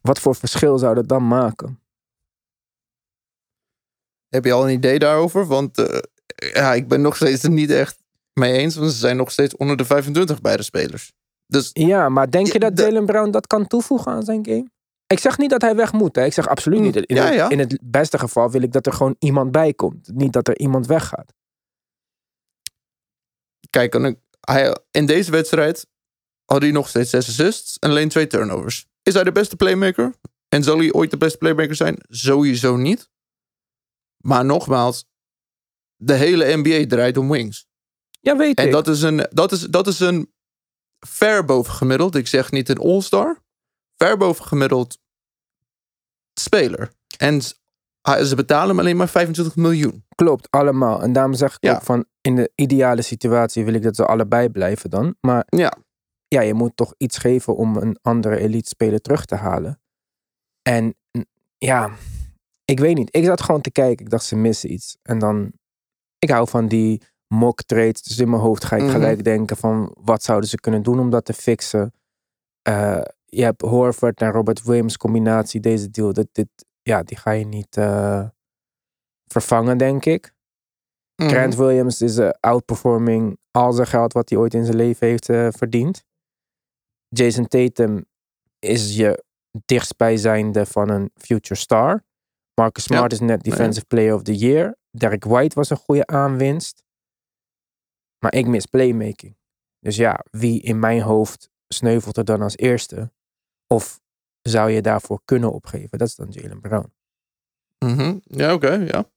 Wat 0.01 0.19
voor 0.21 0.35
verschil 0.35 0.79
zou 0.79 0.95
dat 0.95 1.09
dan 1.09 1.29
maken? 1.29 1.81
Heb 4.29 4.45
je 4.45 4.53
al 4.53 4.65
een 4.69 4.75
idee 4.75 4.99
daarover? 4.99 5.47
Want 5.47 5.79
eh, 5.79 5.99
ja, 6.53 6.75
ik 6.75 6.89
ben 6.89 7.01
nog 7.01 7.17
steeds 7.17 7.43
er 7.43 7.51
niet 7.51 7.71
echt 7.71 7.99
mee 8.33 8.53
eens. 8.53 8.75
Want 8.77 8.91
ze 8.93 8.99
zijn 8.99 9.17
nog 9.17 9.31
steeds 9.31 9.57
onder 9.57 9.77
de 9.77 9.85
25 9.85 10.41
bij 10.41 10.57
de 10.57 10.63
spelers. 10.63 11.13
Dus 11.47 11.71
Ja, 11.73 12.09
maar 12.09 12.31
denk 12.31 12.53
je 12.53 12.59
dat 12.59 12.77
de- 12.77 12.83
Jalen 12.83 13.07
Brown 13.07 13.31
dat 13.31 13.47
kan 13.47 13.67
toevoegen 13.67 14.13
aan 14.13 14.23
zijn 14.25 14.45
game? 14.47 14.71
Ik 15.07 15.19
zeg 15.19 15.39
niet 15.39 15.51
dat 15.51 15.61
hij 15.63 15.77
weg 15.77 15.93
moet. 15.93 16.17
Hè. 16.17 16.25
Ik 16.25 16.33
zeg 16.33 16.49
absoluut 16.49 16.81
niet. 16.81 16.97
In, 16.97 17.17
Ja, 17.17 17.25
het, 17.33 17.51
in 17.53 17.59
het 17.59 17.79
beste 17.83 18.19
geval 18.19 18.51
wil 18.51 18.63
ik 18.63 18.73
dat 18.73 18.87
er 18.87 18.93
gewoon 18.93 19.17
iemand 19.19 19.51
bij 19.53 19.75
komt. 19.75 20.11
Niet 20.15 20.33
dat 20.33 20.49
er 20.49 20.59
iemand 20.59 20.87
weggaat. 20.87 21.33
kijk, 23.71 24.15
hij, 24.41 24.77
in 24.91 25.07
deze 25.07 25.31
wedstrijd 25.31 25.87
had 26.45 26.63
hij 26.63 26.71
nog 26.71 26.89
steeds 26.89 27.11
zes 27.11 27.29
assists 27.29 27.79
en 27.79 27.91
alleen 27.91 28.09
twee 28.09 28.27
turnovers. 28.27 28.87
Is 29.03 29.15
hij 29.15 29.25
de 29.25 29.33
beste 29.33 29.57
playmaker? 29.57 30.15
En 30.49 30.63
zal 30.63 30.79
hij 30.79 30.93
ooit 30.93 31.11
de 31.11 31.17
beste 31.17 31.39
playmaker 31.39 31.75
zijn? 31.75 31.97
Sowieso 32.09 32.77
niet. 32.77 33.09
Maar 34.17 34.45
nogmaals, 34.45 35.05
de 36.03 36.15
hele 36.15 36.57
NBA 36.57 36.87
draait 36.87 37.17
om 37.17 37.31
wings. 37.31 37.67
Ja, 38.21 38.37
weet 38.37 38.59
En 38.59 38.67
ik. 38.67 38.73
dat 38.73 38.89
is, 38.89 39.03
een, 39.03 39.27
dat, 39.31 39.53
is, 39.53 39.61
dat 39.61 39.87
is 39.87 40.01
een 40.01 40.33
ver 41.07 41.45
boven 41.45 41.73
gemiddeld. 41.73 42.15
Ik 42.15 42.27
zeg 42.27 42.51
niet 42.51 42.69
een 42.69 42.79
all-star. 42.79 43.39
Ver 43.97 44.17
boven 44.17 44.45
gemiddeld 44.45 44.99
speler. 46.41 46.93
En 47.19 47.43
ze 47.43 48.33
betalen 48.37 48.69
hem 48.69 48.79
alleen 48.79 48.97
maar 48.97 49.09
25 49.09 49.57
miljoen. 49.57 50.05
Klopt, 50.15 50.51
allemaal. 50.51 51.03
En 51.03 51.13
daarom 51.13 51.35
zeg 51.35 51.53
ik 51.55 51.65
Ja. 51.65 51.75
ook 51.75 51.83
van, 51.83 52.05
in 52.21 52.37
de 52.37 52.53
ideale 52.55 53.03
situatie 53.03 53.65
wil 53.65 53.75
ik 53.75 53.83
dat 53.83 53.97
ze 53.97 54.07
allebei 54.07 54.49
blijven 54.49 54.91
dan. 54.91 55.15
Maar 55.21 55.45
Ja. 55.47 55.73
ja, 56.29 56.41
je 56.41 56.55
moet 56.55 56.77
toch 56.77 56.95
iets 56.97 57.19
geven 57.19 57.57
om 57.57 57.77
een 57.77 57.99
andere 58.03 58.39
elite 58.39 58.69
speler 58.69 59.01
terug 59.01 59.25
te 59.25 59.35
halen. 59.35 59.81
En 60.63 60.95
ja, 61.59 61.91
ik 62.65 62.79
weet 62.81 62.97
niet. 62.97 63.17
Ik 63.17 63.25
zat 63.25 63.43
gewoon 63.43 63.61
te 63.61 63.71
kijken. 63.71 64.05
Ik 64.05 64.11
dacht, 64.11 64.25
ze 64.25 64.37
missen 64.37 64.73
iets. 64.73 64.97
En 65.03 65.19
dan, 65.19 65.53
ik 66.21 66.31
hou 66.31 66.49
van 66.49 66.69
die 66.69 67.03
mock 67.35 67.63
trades. 67.63 68.03
Dus 68.03 68.19
in 68.19 68.31
mijn 68.31 68.43
hoofd 68.43 68.65
ga 68.65 68.77
ik 68.77 68.83
Mhm. 68.83 68.91
gelijk 68.91 69.25
denken 69.25 69.57
van, 69.57 69.95
wat 70.01 70.23
zouden 70.23 70.49
ze 70.49 70.61
kunnen 70.61 70.83
doen 70.83 71.01
om 71.01 71.11
dat 71.11 71.25
te 71.25 71.33
fixen? 71.33 71.95
Eh, 72.63 73.03
je 73.27 73.43
hebt 73.43 73.61
Horford 73.63 74.21
en 74.21 74.31
Robert 74.31 74.63
Williams 74.63 74.97
combinatie, 74.97 75.61
deze 75.61 75.91
deal. 75.91 76.13
Dat, 76.13 76.27
dit, 76.33 76.49
ja, 76.83 77.03
die 77.03 77.17
ga 77.17 77.31
je 77.31 77.45
niet 77.47 77.77
eh, 77.77 78.29
vervangen, 79.27 79.79
denk 79.79 80.05
ik. 80.05 80.35
Mhm. 81.17 81.29
Grant 81.31 81.55
Williams 81.55 82.01
is 82.03 82.17
eh, 82.19 82.29
outperforming 82.41 83.39
al 83.51 83.73
zijn 83.73 83.87
geld 83.87 84.13
wat 84.13 84.29
hij 84.29 84.39
ooit 84.39 84.55
in 84.55 84.65
zijn 84.65 84.77
leven 84.77 85.07
heeft 85.07 85.29
eh, 85.29 85.49
verdiend. 85.51 86.05
Jason 87.09 87.47
Tatum 87.49 88.05
is 88.59 88.97
je 88.97 89.25
dichtstbijzijnde 89.65 90.67
van 90.67 90.89
een 90.89 91.11
future 91.15 91.61
star. 91.61 92.05
Marcus 92.55 92.85
Ja. 92.85 92.97
Smart 92.97 93.13
is 93.13 93.21
net 93.21 93.43
Defensive 93.43 93.87
Player 93.87 94.15
of 94.15 94.23
the 94.23 94.37
Year. 94.37 94.79
Derek 94.91 95.25
White 95.25 95.55
was 95.55 95.71
een 95.71 95.77
goede 95.77 96.07
aanwinst. 96.07 96.85
Maar 98.19 98.35
ik 98.35 98.47
mis 98.47 98.67
playmaking. 98.67 99.37
Dus 99.79 99.97
ja, 99.97 100.25
wie 100.31 100.63
in 100.63 100.79
mijn 100.79 101.01
hoofd 101.01 101.51
sneuvelt 101.69 102.17
er 102.17 102.25
dan 102.25 102.43
als 102.43 102.57
eerste? 102.57 103.13
Of 103.67 104.01
zou 104.41 104.71
je 104.71 104.83
daarvoor 104.83 105.21
kunnen 105.25 105.53
opgeven? 105.53 105.99
Dat 105.99 106.09
is 106.09 106.15
dan 106.15 106.31
Jalen 106.31 106.61
Brown. 106.61 106.93
Mhm. 107.79 108.19
Ja, 108.23 108.53
oké, 108.53 108.73
ja. 108.73 109.11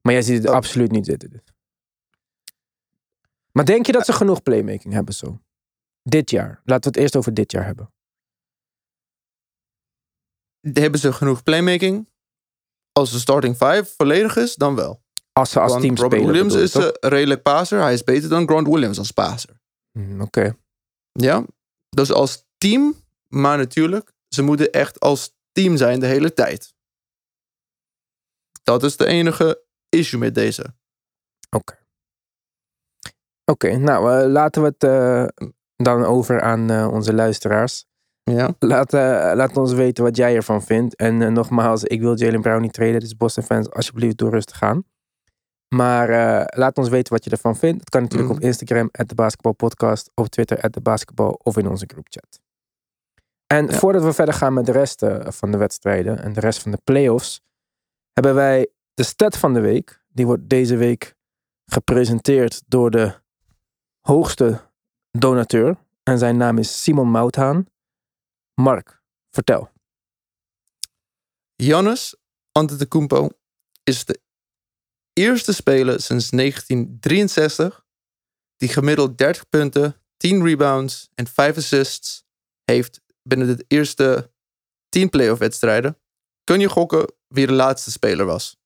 Maar 0.00 0.12
jij 0.12 0.22
ziet 0.22 0.42
het 0.42 0.52
absoluut 0.52 0.90
niet 0.90 1.06
zitten. 1.06 1.30
Dus. 1.30 1.54
Maar 3.52 3.64
denk 3.64 3.86
je 3.86 3.92
dat 3.92 4.04
ze 4.04 4.12
genoeg 4.12 4.42
playmaking 4.42 4.94
hebben 4.94 5.14
zo? 5.14 5.40
Dit 6.02 6.30
jaar. 6.30 6.60
Laten 6.64 6.82
we 6.82 6.88
het 6.88 6.96
eerst 6.96 7.16
over 7.16 7.34
dit 7.34 7.52
jaar 7.52 7.64
hebben. 7.64 7.92
Hebben 10.60 11.00
ze 11.00 11.12
genoeg 11.12 11.42
playmaking? 11.42 12.08
Als 12.96 13.10
de 13.12 13.18
starting 13.18 13.56
five 13.56 13.84
volledig 13.96 14.36
is, 14.36 14.54
dan 14.54 14.74
wel. 14.74 15.02
Als 15.32 15.50
ze 15.50 15.60
als 15.60 15.70
Want 15.70 15.82
team 15.82 15.96
Robert. 15.96 16.22
Williams 16.22 16.48
bedoel 16.48 16.62
is 16.62 16.70
toch? 16.70 16.82
een 17.00 17.10
redelijk 17.10 17.42
passer. 17.42 17.80
Hij 17.80 17.92
is 17.92 18.04
beter 18.04 18.28
dan 18.28 18.46
Grant 18.48 18.66
Williams 18.66 18.98
als 18.98 19.10
passer. 19.10 19.60
Hmm, 19.92 20.20
Oké. 20.20 20.56
Ja, 21.12 21.44
dus 21.88 22.12
als 22.12 22.46
team, 22.58 22.94
maar 23.28 23.58
natuurlijk, 23.58 24.12
ze 24.28 24.42
moeten 24.42 24.72
echt 24.72 25.00
als 25.00 25.34
team 25.52 25.76
zijn 25.76 26.00
de 26.00 26.06
hele 26.06 26.32
tijd. 26.32 26.74
Dat 28.62 28.82
is 28.82 28.96
de 28.96 29.06
enige 29.06 29.62
issue 29.88 30.20
met 30.20 30.34
deze. 30.34 30.74
Oké. 31.50 31.78
Oké, 33.44 33.76
nou 33.76 34.20
eh, 34.22 34.30
laten 34.30 34.62
we 34.62 34.68
het 34.68 34.84
eh, 34.84 35.48
dan 35.76 36.04
over 36.04 36.40
aan 36.40 36.70
eh, 36.70 36.88
onze 36.92 37.14
luisteraars. 37.14 37.86
Ja, 38.30 38.54
Laat, 38.58 38.92
eh, 38.94 39.30
laat 39.34 39.56
ons 39.56 39.72
weten 39.72 40.04
wat 40.04 40.16
jij 40.16 40.36
ervan 40.36 40.62
vindt. 40.62 40.96
En 40.96 41.22
eh, 41.22 41.28
nogmaals, 41.28 41.84
ik 41.84 42.00
wil 42.00 42.16
Jalen 42.18 42.40
Brown 42.40 42.60
niet 42.60 42.72
treden. 42.72 43.00
Dus 43.00 43.16
Boston 43.16 43.42
fans, 43.44 43.70
alsjeblieft 43.70 44.16
door 44.18 44.30
rustig 44.30 44.56
gaan. 44.56 44.84
Maar 45.74 46.08
eh, 46.08 46.58
laat 46.58 46.78
ons 46.78 46.88
weten 46.88 47.12
wat 47.12 47.24
je 47.24 47.30
ervan 47.30 47.56
vindt. 47.56 47.80
Het 47.80 47.90
kan 47.90 48.02
natuurlijk 48.02 48.28
Mhm. 48.30 48.38
op 48.38 48.44
Instagram, 48.44 48.88
at 48.92 49.08
de. 49.08 50.10
Op 50.14 50.28
Twitter, 50.28 50.60
at 50.60 50.72
de 50.72 50.80
basketbal. 50.80 51.40
Of 51.42 51.56
in 51.56 51.68
onze 51.68 51.84
groupchat. 51.86 52.40
En 53.46 53.66
Ja. 53.66 53.72
voordat 53.72 54.02
we 54.02 54.12
verder 54.12 54.34
gaan 54.34 54.52
met 54.54 54.66
de 54.66 54.72
rest 54.72 55.04
van 55.26 55.50
de 55.50 55.56
wedstrijden. 55.58 56.22
En 56.22 56.32
de 56.32 56.40
rest 56.40 56.62
van 56.62 56.70
de 56.70 56.78
playoffs. 56.84 57.40
Hebben 58.12 58.34
wij 58.34 58.68
de 58.94 59.02
stat 59.02 59.36
van 59.38 59.54
de 59.54 59.60
week. 59.60 60.02
Die 60.08 60.26
wordt 60.26 60.48
deze 60.48 60.76
week 60.76 61.14
gepresenteerd 61.66 62.62
door 62.66 62.90
de 62.90 63.14
hoogste 64.00 64.60
donateur. 65.10 65.76
En 66.02 66.18
zijn 66.18 66.36
naam 66.36 66.58
is 66.58 66.82
Simon 66.82 67.10
Mouthaan. 67.10 67.66
Mark, 68.60 69.02
vertel. 69.30 69.70
Giannis 71.56 72.14
Antetokounmpo 72.52 73.28
is 73.84 74.04
de 74.04 74.20
eerste 75.12 75.52
speler 75.52 76.00
sinds 76.00 76.30
1963 76.30 77.84
die 78.56 78.68
gemiddeld 78.68 79.18
30 79.18 79.48
punten, 79.48 80.02
10 80.16 80.42
rebounds 80.44 81.08
en 81.14 81.26
5 81.26 81.56
assists 81.56 82.24
heeft 82.64 83.00
binnen 83.22 83.56
de 83.56 83.64
eerste 83.68 84.32
10 84.88 85.10
playoff 85.10 85.38
wedstrijden. 85.40 85.98
Kun 86.44 86.60
je 86.60 86.68
gokken 86.68 87.12
wie 87.26 87.46
de 87.46 87.52
laatste 87.52 87.90
speler 87.90 88.26
was? 88.26 88.56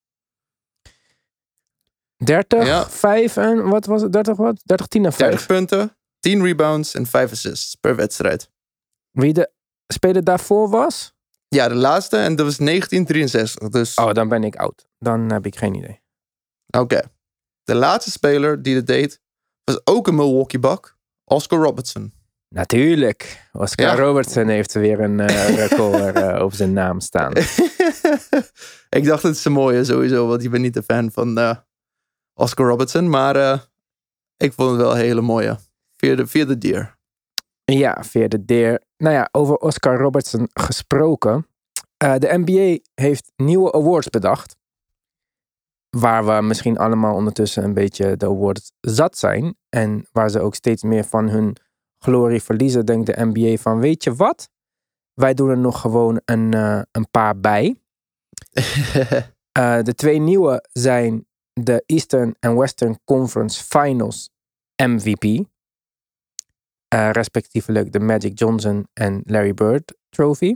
30, 2.16 2.66
Ja. 2.66 2.90
5 2.90 3.36
en 3.36 3.68
wat 3.68 3.86
was 3.86 4.02
het? 4.02 4.12
30 4.12 4.36
wat? 4.36 4.60
30, 4.64 4.86
10 4.86 5.04
en 5.04 5.12
5. 5.12 5.28
30 5.30 5.46
punten, 5.46 5.96
10 6.18 6.42
rebounds 6.42 6.94
en 6.94 7.06
5 7.06 7.30
assists 7.30 7.74
per 7.74 7.96
wedstrijd. 7.96 8.50
Wie 9.10 9.32
de 9.32 9.52
speler 9.92 10.24
daarvoor 10.24 10.68
was? 10.68 11.12
Ja, 11.48 11.68
de 11.68 11.74
laatste 11.74 12.16
en 12.16 12.36
dat 12.36 12.46
was 12.46 12.56
1963. 12.56 13.68
Dus 13.68 13.94
Oh, 13.94 14.12
dan 14.12 14.28
ben 14.28 14.44
ik 14.44 14.56
oud. 14.56 14.86
Dan 14.98 15.32
heb 15.32 15.46
ik 15.46 15.56
geen 15.56 15.74
idee. 15.74 16.00
oké. 16.78 17.00
De 17.64 17.74
laatste 17.74 18.10
speler 18.10 18.62
die 18.62 18.74
het 18.76 18.86
deed 18.86 19.20
was 19.64 19.80
ook 19.84 20.06
een 20.06 20.14
Milwaukee 20.14 20.60
Buck, 20.60 20.96
Oscar 21.24 21.58
Robertson. 21.58 22.12
Natuurlijk. 22.48 23.48
Oscar 23.52 23.86
Ja. 23.86 24.02
Robertson 24.02 24.48
heeft 24.48 24.72
weer 24.72 25.00
een 25.00 25.20
eh, 25.20 25.56
record 25.68 26.14
eh, 26.16 26.42
op 26.44 26.52
zijn 26.52 26.72
naam 26.72 27.00
staan. 27.00 27.32
ik 28.98 29.04
dacht 29.04 29.22
het 29.22 29.36
is 29.36 29.44
een 29.44 29.52
mooie 29.52 29.84
sowieso, 29.84 30.26
want 30.26 30.44
ik 30.44 30.50
ben 30.50 30.60
niet 30.60 30.76
een 30.76 30.82
fan 30.82 31.10
van 31.12 31.38
eh, 31.38 31.56
Oscar 32.34 32.66
Robertson. 32.68 33.08
Maar 33.08 33.36
ik 34.36 34.52
vond 34.52 34.70
het 34.70 34.80
wel 34.80 34.90
een 34.90 35.00
hele 35.00 35.20
mooie. 35.20 35.58
Via 35.96 36.14
de, 36.14 36.26
via 36.26 36.44
de 36.44 36.58
deer. 36.58 36.98
Ja, 37.78 38.04
via 38.04 38.28
de 38.28 38.44
deer. 38.44 38.82
Nou 38.96 39.14
ja, 39.14 39.28
over 39.32 39.56
Oscar 39.56 39.98
Robertson 39.98 40.48
gesproken. 40.52 41.46
Eh, 41.96 42.14
de 42.16 42.38
NBA 42.44 42.78
heeft 42.94 43.32
nieuwe 43.36 43.72
awards 43.72 44.08
bedacht. 44.08 44.56
Waar 45.90 46.26
we 46.26 46.42
misschien 46.42 46.78
allemaal 46.78 47.14
ondertussen 47.14 47.64
een 47.64 47.74
beetje 47.74 48.16
de 48.16 48.26
awards 48.26 48.72
zat 48.80 49.18
zijn. 49.18 49.56
En 49.68 50.06
waar 50.12 50.30
ze 50.30 50.40
ook 50.40 50.54
steeds 50.54 50.82
meer 50.82 51.04
van 51.04 51.28
hun 51.28 51.56
glorie 51.98 52.42
verliezen. 52.42 52.86
Denkt 52.86 53.06
de 53.06 53.24
NBA 53.24 53.56
van, 53.56 53.80
weet 53.80 54.04
je 54.04 54.14
wat? 54.14 54.48
Wij 55.14 55.34
doen 55.34 55.48
er 55.48 55.58
nog 55.58 55.80
gewoon 55.80 56.20
een, 56.24 56.54
eh, 56.54 56.80
een 56.92 57.10
paar 57.10 57.40
bij. 57.40 57.76
Eh, 59.50 59.82
de 59.82 59.94
twee 59.94 60.18
nieuwe 60.18 60.64
zijn 60.72 61.26
de 61.52 61.82
Eastern 61.86 62.34
en 62.40 62.56
Western 62.56 62.98
Conference 63.04 63.64
Finals 63.64 64.30
MVP. 64.76 65.44
Eh, 66.90 67.10
respectievelijk 67.10 67.92
de 67.92 68.00
Magic 68.00 68.38
Johnson 68.38 68.88
en 68.92 69.22
Larry 69.24 69.54
Bird 69.54 69.96
Trophy. 70.08 70.54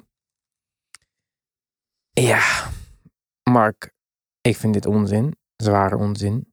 Ja, 2.10 2.70
Mark, 3.50 3.94
ik 4.40 4.56
vind 4.56 4.74
dit 4.74 4.86
onzin. 4.86 5.36
Zware 5.56 5.96
onzin. 5.96 6.52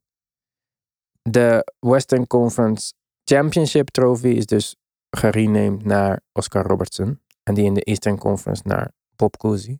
De 1.22 1.72
Western 1.78 2.26
Conference 2.26 2.92
Championship 3.24 3.88
Trophy 3.88 4.28
is 4.28 4.46
dus 4.46 4.76
gerenamed 5.10 5.84
naar 5.84 6.20
Oscar 6.32 6.66
Robertson. 6.66 7.20
En 7.42 7.54
die 7.54 7.64
in 7.64 7.74
de 7.74 7.82
Eastern 7.82 8.18
Conference 8.18 8.62
naar 8.64 8.92
Bob 9.16 9.36
Cousy. 9.36 9.78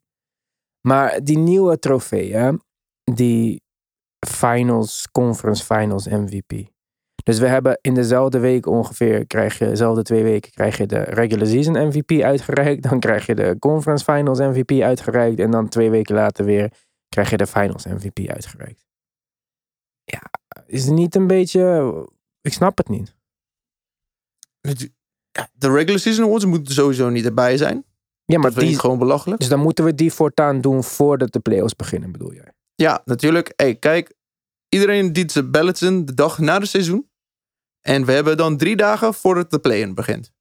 Maar 0.80 1.24
die 1.24 1.38
nieuwe 1.38 1.78
trofee, 1.78 2.58
die 3.04 3.62
Finals, 4.26 5.10
Conference 5.10 5.64
Finals 5.64 6.06
MVP. 6.06 6.70
Dus 7.22 7.38
we 7.38 7.46
hebben 7.46 7.78
in 7.80 7.94
dezelfde 7.94 8.38
week 8.38 8.66
ongeveer, 8.66 9.26
krijg 9.26 9.58
je, 9.58 9.64
dezelfde 9.66 10.02
twee 10.02 10.22
weken, 10.22 10.50
krijg 10.50 10.76
je 10.76 10.86
de 10.86 10.98
regular 10.98 11.46
season 11.46 11.86
MVP 11.86 12.20
uitgereikt. 12.22 12.82
Dan 12.88 13.00
krijg 13.00 13.26
je 13.26 13.34
de 13.34 13.56
Conference 13.58 14.04
Finals 14.04 14.38
MVP 14.38 14.70
uitgereikt. 14.80 15.40
En 15.40 15.50
dan 15.50 15.68
twee 15.68 15.90
weken 15.90 16.14
later 16.14 16.44
weer 16.44 16.72
krijg 17.08 17.30
je 17.30 17.36
de 17.36 17.46
Finals 17.46 17.86
MVP 17.86 18.28
uitgereikt. 18.28 18.84
Ja, 20.04 20.22
is 20.66 20.84
het 20.84 20.94
niet 20.94 21.14
een 21.14 21.26
beetje. 21.26 21.92
Ik 22.40 22.52
snap 22.52 22.76
het 22.78 22.88
niet. 22.88 23.14
Ja, 25.32 25.48
de 25.52 25.72
regular 25.72 26.00
season 26.00 26.24
awards 26.24 26.44
moeten 26.44 26.74
sowieso 26.74 27.08
niet 27.08 27.24
erbij 27.24 27.56
zijn. 27.56 27.84
Ja, 28.24 28.38
maar 28.38 28.50
Dat 28.50 28.60
die, 28.60 28.72
ik 28.72 28.78
gewoon 28.78 28.98
belachelijk. 28.98 29.40
dus 29.40 29.48
dan 29.48 29.60
moeten 29.60 29.84
we 29.84 29.94
die 29.94 30.12
voortaan 30.12 30.60
doen 30.60 30.84
voordat 30.84 31.32
de 31.32 31.40
playoffs 31.40 31.76
beginnen, 31.76 32.12
bedoel 32.12 32.32
jij? 32.32 32.52
Ja, 32.74 33.02
natuurlijk. 33.04 33.52
Hey, 33.56 33.74
kijk, 33.74 34.14
iedereen 34.68 35.12
dient 35.12 35.32
zijn 35.32 35.50
ballots 35.50 35.82
in 35.82 36.04
de 36.04 36.14
dag 36.14 36.38
na 36.38 36.58
de 36.58 36.66
seizoen. 36.66 37.10
En 37.82 38.04
we 38.04 38.12
hebben 38.12 38.36
dan 38.36 38.56
drie 38.56 38.76
dagen 38.76 39.14
voordat 39.14 39.50
de 39.50 39.58
play-in 39.58 39.94
begint. 39.94 40.32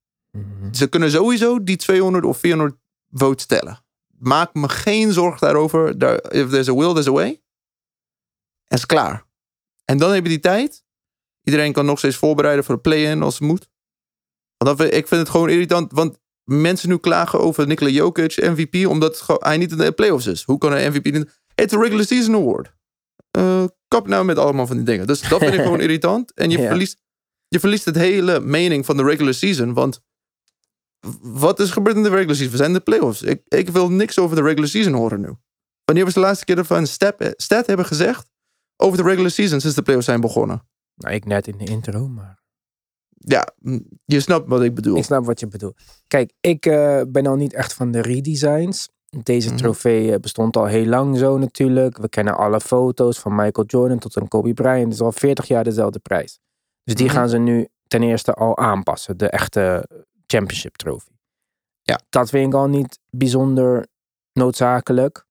Ze 0.72 0.88
kunnen 0.88 1.12
sowieso 1.12 1.64
die 1.64 1.76
200 1.76 2.26
of 2.26 2.38
400 2.38 2.76
votes 3.10 3.46
tellen. 3.46 3.84
Maak 4.18 4.54
me 4.54 4.70
geen 4.70 5.12
zorg 5.14 5.40
daarover. 5.40 5.98
Daar, 5.98 6.32
if 6.32 6.50
there's 6.50 6.68
a 6.70 6.74
will, 6.76 6.88
there's 6.94 7.08
a 7.08 7.12
way. 7.12 7.42
En 8.68 8.78
is 8.78 8.86
klaar. 8.86 9.26
En 9.86 9.98
dan 9.98 10.12
heb 10.14 10.24
je 10.24 10.30
die 10.30 10.40
tijd. 10.40 10.84
Iedereen 11.44 11.74
kan 11.74 11.86
nog 11.86 11.98
steeds 11.98 12.16
voorbereiden 12.16 12.64
voor 12.66 12.76
de 12.76 12.82
play-in 12.82 13.22
als 13.22 13.34
het 13.34 13.44
moet. 13.44 13.70
Want 14.58 14.80
ik 14.80 15.08
vind 15.08 15.22
het 15.22 15.30
gewoon 15.30 15.50
irritant. 15.50 15.92
Want 15.92 16.20
mensen 16.44 16.90
nu 16.90 16.98
klagen 16.98 17.40
over 17.40 17.68
Nikola 17.68 17.90
Jokic 17.90 18.36
MVP. 18.38 18.88
Omdat 18.88 19.26
hij 19.40 19.58
niet 19.58 19.72
in 19.72 19.78
de 19.78 19.92
playoffs 19.92 20.26
is. 20.28 20.44
Hoe 20.44 20.58
kan 20.58 20.72
hij 20.72 20.90
MVP 20.90 21.06
niet... 21.06 21.40
Het 21.56 21.66
is 21.72 21.78
een 21.78 21.82
regular 21.84 22.06
season 22.06 22.36
award. 22.36 22.74
Eh, 23.32 23.64
kap 23.88 24.08
nou 24.08 24.26
met 24.26 24.38
allemaal 24.38 24.68
van 24.68 24.76
die 24.76 24.86
dingen. 24.86 25.08
Dus 25.08 25.22
dat 25.30 25.40
vind 25.40 25.54
ik 25.54 25.62
gewoon 25.68 25.82
irritant. 25.82 26.34
En 26.34 26.50
je, 26.50 26.58
Ja. 26.58 26.68
verliest, 26.68 27.02
je 27.52 27.60
verliest 27.60 27.86
het 27.86 27.96
hele 27.96 28.40
mening 28.40 28.86
van 28.86 28.98
de 28.98 29.04
regular 29.04 29.34
season. 29.34 29.74
Want 29.74 30.00
wat 31.22 31.60
is 31.60 31.72
gebeurd 31.72 31.96
in 31.96 32.04
de 32.04 32.10
regular 32.10 32.36
season? 32.36 32.52
We 32.52 32.58
zijn 32.58 32.70
in 32.70 32.76
de 32.76 32.84
playoffs. 32.84 33.22
Ik, 33.22 33.42
ik 33.48 33.70
wil 33.70 33.90
niks 33.92 34.20
over 34.20 34.36
de 34.36 34.42
regular 34.42 34.68
season 34.70 34.94
horen 34.94 35.22
nu. 35.22 35.30
Wanneer 35.86 36.04
was 36.06 36.14
de 36.14 36.20
laatste 36.20 36.46
keer 36.46 36.56
dat 36.56 36.68
we 36.68 36.76
een 36.76 36.88
step, 36.88 37.34
stat 37.36 37.68
hebben 37.68 37.86
gezegd 37.86 38.30
over 38.78 38.98
de 38.98 39.04
regular 39.04 39.32
season 39.32 39.60
sinds 39.60 39.76
de 39.76 39.82
playoffs 39.82 40.08
zijn 40.08 40.22
begonnen? 40.22 40.68
Nou, 40.96 41.14
ik 41.16 41.26
net 41.26 41.48
in 41.48 41.58
de 41.58 41.66
intro, 41.66 42.08
maar. 42.08 42.40
Ja, 43.10 43.48
je 44.06 44.20
snapt 44.20 44.48
wat 44.50 44.64
ik 44.64 44.74
bedoel. 44.76 44.98
Ik 44.98 45.04
snap 45.04 45.26
wat 45.26 45.40
je 45.40 45.48
bedoelt. 45.48 45.78
Kijk, 46.08 46.32
ik 46.40 46.66
eh, 46.66 47.02
ben 47.08 47.26
al 47.28 47.36
niet 47.36 47.54
echt 47.54 47.74
van 47.74 47.92
de 47.92 48.02
redesigns. 48.02 48.90
Deze 49.24 49.48
Mhm. 49.48 49.58
trofee 49.58 50.14
eh, 50.14 50.20
bestond 50.20 50.58
al 50.58 50.66
heel 50.66 50.86
lang 50.86 51.18
zo 51.18 51.38
natuurlijk. 51.38 51.98
We 51.98 52.10
kennen 52.10 52.38
alle 52.38 52.60
foto's 52.62 53.20
van 53.20 53.36
Michael 53.36 53.68
Jordan 53.68 54.00
tot 54.00 54.18
aan 54.18 54.28
Kobe 54.28 54.54
Bryant. 54.54 54.84
Het 54.84 54.94
is 54.94 55.02
al 55.02 55.12
40 55.12 55.48
jaar 55.48 55.64
dezelfde 55.64 56.00
prijs. 56.00 56.40
Dus 56.92 57.00
die 57.00 57.10
Mhm. 57.10 57.16
gaan 57.20 57.30
ze 57.30 57.38
nu 57.38 57.68
ten 57.88 58.04
eerste 58.04 58.34
al 58.34 58.58
aanpassen. 58.58 59.18
De 59.18 59.30
echte 59.30 59.88
championship 60.28 60.76
trofee. 60.76 61.20
Ja. 61.82 62.00
Dat 62.10 62.30
vind 62.30 62.48
ik 62.48 62.60
al 62.60 62.68
niet 62.68 63.00
bijzonder 63.10 63.88
noodzakelijk. 64.34 65.26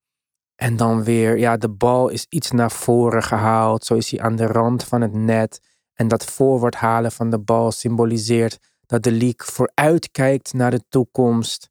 En 0.54 0.76
dan 0.76 1.04
weer, 1.04 1.38
ja, 1.38 1.56
de 1.56 1.68
bal 1.68 2.08
is 2.08 2.26
iets 2.28 2.50
naar 2.50 2.70
voren 2.70 3.22
gehaald. 3.22 3.84
Zo 3.84 3.94
is 3.94 4.10
hij 4.10 4.20
aan 4.20 4.36
de 4.36 4.46
rand 4.46 4.84
van 4.84 5.00
het 5.00 5.12
net. 5.12 5.60
En 5.94 6.08
dat 6.08 6.24
voorwaarts 6.24 6.76
halen 6.76 7.12
van 7.12 7.30
de 7.30 7.38
bal 7.38 7.72
symboliseert 7.72 8.58
dat 8.86 9.02
de 9.02 9.12
league 9.12 9.46
vooruit 9.52 10.10
kijkt 10.10 10.52
naar 10.52 10.70
de 10.70 10.84
toekomst. 10.88 11.68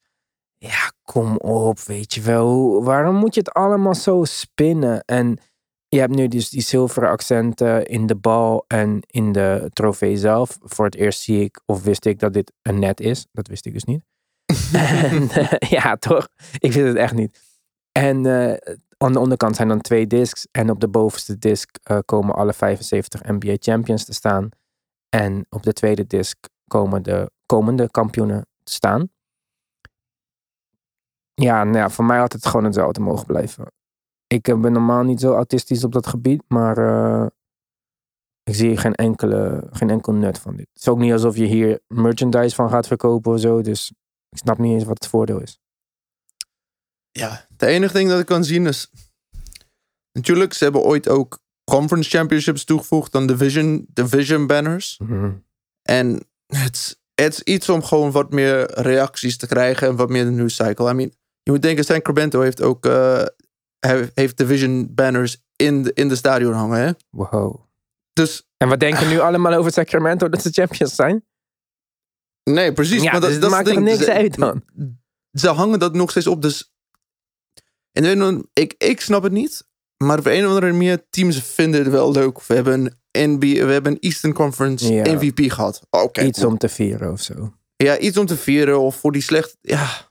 Ja, 0.57 0.91
kom 1.03 1.37
op, 1.37 1.79
weet 1.79 2.13
je 2.13 2.21
wel. 2.21 2.83
Waarom 2.83 3.15
moet 3.15 3.33
je 3.33 3.39
het 3.39 3.53
allemaal 3.53 3.95
zo 3.95 4.23
spinnen? 4.23 5.03
En 5.05 5.39
je 5.89 5.99
hebt 5.99 6.15
nu 6.15 6.27
dus 6.27 6.49
die 6.49 6.61
zilveren 6.61 7.09
accenten 7.09 7.85
in 7.85 8.05
de 8.05 8.15
bal 8.15 8.65
en 8.67 8.99
in 9.07 9.31
de 9.31 9.69
trofee 9.73 10.17
zelf. 10.17 10.57
Voor 10.61 10.85
het 10.85 10.95
eerst 10.95 11.21
zie 11.21 11.43
ik, 11.43 11.61
of 11.65 11.83
wist 11.83 12.05
ik, 12.05 12.19
dat 12.19 12.33
dit 12.33 12.51
een 12.61 12.79
net 12.79 12.99
is. 12.99 13.27
Dat 13.31 13.47
wist 13.47 13.65
ik 13.65 13.73
dus 13.73 13.83
niet. 13.83 14.03
en, 14.73 15.29
eh, 15.29 15.69
ja, 15.69 15.95
toch? 15.95 16.27
Ik 16.57 16.73
wist 16.73 16.87
het 16.87 16.95
echt 16.95 17.13
niet. 17.13 17.41
En 17.91 18.25
eh, 18.25 18.75
aan 18.97 19.13
de 19.13 19.19
onderkant 19.19 19.55
zijn 19.55 19.67
dan 19.67 19.81
twee 19.81 20.07
discs. 20.07 20.47
En 20.51 20.69
op 20.69 20.79
de 20.79 20.87
bovenste 20.87 21.37
disc 21.37 21.69
eh, 21.83 21.97
komen 22.05 22.35
alle 22.35 22.53
75 22.53 23.21
NBA 23.23 23.55
champions 23.59 24.05
te 24.05 24.13
staan. 24.13 24.49
En 25.09 25.45
op 25.49 25.63
de 25.63 25.73
tweede 25.73 26.07
disc 26.07 26.37
komen 26.67 27.03
de 27.03 27.31
komende 27.45 27.91
kampioenen 27.91 28.47
te 28.63 28.71
staan. 28.71 29.09
Ja, 31.33 31.63
nou 31.63 31.77
ja, 31.77 31.89
voor 31.89 32.05
mij 32.05 32.17
had 32.17 32.33
het 32.33 32.45
gewoon 32.45 32.65
hetzelfde 32.65 33.01
mogen 33.01 33.25
blijven. 33.25 33.71
Ik 34.33 34.47
eh, 34.47 34.59
ben 34.59 34.71
normaal 34.71 35.03
niet 35.03 35.19
zo 35.19 35.33
autistisch 35.33 35.83
op 35.83 35.91
dat 35.91 36.07
gebied, 36.07 36.43
maar 36.47 36.77
eh, 36.77 37.27
ik 38.43 38.55
zie 38.55 38.77
geen, 38.77 38.95
enkele, 38.95 39.67
geen 39.71 39.89
enkel 39.89 40.13
nut 40.13 40.39
van 40.39 40.55
dit. 40.55 40.67
Het 40.73 40.81
is 40.81 40.87
ook 40.87 40.97
niet 40.99 41.11
alsof 41.11 41.35
je 41.35 41.45
hier 41.45 41.79
merchandise 41.87 42.55
van 42.55 42.69
gaat 42.69 42.87
verkopen 42.87 43.33
of 43.33 43.39
zo, 43.39 43.61
dus 43.61 43.91
ik 44.29 44.37
snap 44.37 44.57
niet 44.57 44.73
eens 44.73 44.83
wat 44.83 45.03
het 45.03 45.07
voordeel 45.09 45.41
is. 45.41 45.59
Ja, 47.11 47.45
het 47.49 47.61
enige 47.61 47.93
ding 47.93 48.09
dat 48.09 48.19
ik 48.19 48.25
kan 48.25 48.43
zien 48.43 48.65
is... 48.67 48.91
Natuurlijk, 50.11 50.53
ze 50.53 50.63
hebben 50.63 50.81
ooit 50.81 51.09
ook 51.09 51.39
conference 51.71 52.09
championships 52.09 52.63
toegevoegd 52.63 53.11
dan 53.11 53.27
division, 53.27 53.85
division 53.93 54.47
banners. 54.47 54.97
Mhm. 55.03 55.31
En 55.81 56.27
het 56.45 56.75
is- 56.75 56.95
het 57.13 57.33
is 57.33 57.41
iets 57.43 57.69
om 57.69 57.83
gewoon 57.83 58.11
wat 58.11 58.31
meer 58.31 58.71
reacties 58.81 59.37
te 59.37 59.47
krijgen 59.47 59.87
en 59.87 59.95
wat 59.95 60.09
meer 60.09 60.23
de 60.23 60.31
news 60.31 60.55
cycle. 60.55 60.89
I 60.89 60.93
mean, 60.93 61.11
je 61.43 61.51
moet 61.51 61.61
denken, 61.61 61.83
Sacramento 61.83 62.41
heeft 62.41 62.61
ook 62.61 62.85
eh, 62.85 63.25
heeft 64.13 64.37
division 64.37 64.93
banners 64.93 65.37
in 65.55 65.83
de, 65.83 65.91
in 65.93 66.07
de 66.07 66.15
stadion 66.15 66.53
hangen. 66.53 66.79
Hè? 66.79 66.91
Wow. 67.09 67.59
Dus 68.13 68.47
En 68.57 68.67
wat 68.69 68.79
denken 68.79 69.07
nu 69.09 69.19
allemaal 69.19 69.53
over 69.53 69.71
Sacramento 69.71 70.29
dat 70.29 70.41
ze 70.41 70.49
champions 70.51 70.95
zijn? 70.95 71.23
nee, 72.43 72.73
precies. 72.73 73.03
Ja, 73.03 73.11
maar 73.11 73.21
dat, 73.21 73.29
dus 73.29 73.39
dat 73.39 73.49
maakt 73.49 73.67
er 73.67 73.81
niks 73.81 74.03
Ze- 74.03 74.13
uit 74.13 74.35
dan. 74.35 74.63
Ze 75.31 75.47
hangen 75.49 75.79
dat 75.79 75.93
nog 75.93 76.09
steeds 76.09 76.27
op. 76.27 76.41
Dus 76.41 76.73
en 77.91 78.49
ik, 78.53 78.75
ik 78.77 79.01
snap 79.01 79.23
het 79.23 79.31
niet. 79.31 79.67
Maar 79.97 80.19
op 80.19 80.25
een 80.25 80.43
of 80.43 80.47
andere 80.47 80.71
manier, 80.71 81.05
teams 81.09 81.41
vinden 81.43 81.79
het 81.83 81.89
wel 81.91 82.11
leuk. 82.11 82.41
We 82.45 82.53
hebben 82.53 82.97
een, 83.11 83.33
NBA, 83.33 83.65
we 83.65 83.71
hebben 83.71 83.91
een 83.91 83.99
Eastern 83.99 84.33
Conference 84.33 84.93
Ja. 84.93 85.13
MVP 85.13 85.51
gehad. 85.51 85.81
Oké. 85.89 86.21
Iets 86.23 86.43
om 86.43 86.57
te 86.57 86.69
vieren 86.69 87.11
of 87.11 87.21
zo. 87.21 87.53
Ja, 87.75 87.97
iets 87.97 88.17
om 88.17 88.25
te 88.25 88.37
vieren 88.37 88.79
of 88.79 88.95
voor 88.95 89.11
die 89.11 89.21
slecht. 89.21 89.57
Ja. 89.61 90.08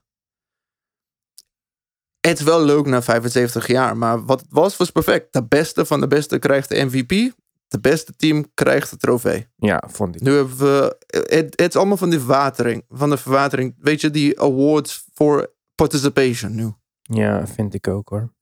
Het 2.29 2.39
is 2.39 2.45
wel 2.45 2.65
leuk 2.65 2.87
na 2.87 3.03
75 3.03 3.67
jaar, 3.67 3.97
maar 3.97 4.25
wat 4.25 4.41
het 4.41 4.49
was, 4.51 4.77
was 4.77 4.91
perfect. 4.91 5.33
De 5.33 5.45
beste 5.45 5.85
van 5.85 6.01
de 6.01 6.07
beste 6.07 6.39
krijgt 6.39 6.69
de 6.69 6.85
MVP. 6.85 7.33
De 7.69 7.81
beste 7.81 8.13
team 8.17 8.47
krijgt 8.55 8.91
de 8.91 8.97
trofee. 8.97 9.47
Ja, 9.57 9.83
vond 9.87 10.15
ik. 10.15 10.21
Nu 10.21 10.33
hebben 10.33 10.57
we. 10.57 10.97
Het, 11.07 11.61
het 11.61 11.69
is 11.69 11.77
allemaal 11.77 11.97
van 11.97 12.11
die 12.11 12.19
verwatering. 12.19 12.85
Van 12.89 13.11
de 13.11 13.17
verwatering. 13.17 13.75
Weet 13.79 14.01
je, 14.01 14.11
die 14.11 14.41
awards 14.41 15.07
for 15.15 15.53
participation 15.75 16.55
nu. 16.55 16.73
Ja, 17.03 17.47
vind 17.47 17.75
ik 17.75 17.89
ook 17.89 18.09
hoor. 18.09 18.33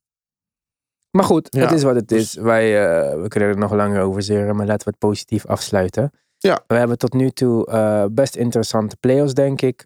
Maar 1.11 1.25
goed, 1.25 1.47
Ja, 1.49 1.61
het 1.61 1.71
is 1.71 1.83
wat 1.83 1.95
het 1.95 2.07
dus- 2.07 2.21
is. 2.21 2.33
Wij 2.33 2.65
uh, 2.71 3.21
we 3.21 3.27
kunnen 3.27 3.49
er 3.49 3.57
nog 3.57 3.73
langer 3.73 4.01
over 4.01 4.21
zeren, 4.21 4.55
maar 4.55 4.65
laten 4.65 4.85
we 4.85 4.89
het 4.89 4.99
positief 4.99 5.45
afsluiten. 5.45 6.11
Ja. 6.37 6.63
We 6.67 6.75
hebben 6.75 6.97
tot 6.97 7.13
nu 7.13 7.29
toe 7.29 7.67
uh, 7.71 8.05
best 8.11 8.35
interessante 8.35 8.97
playoffs, 8.97 9.33
denk 9.33 9.61
ik. 9.61 9.85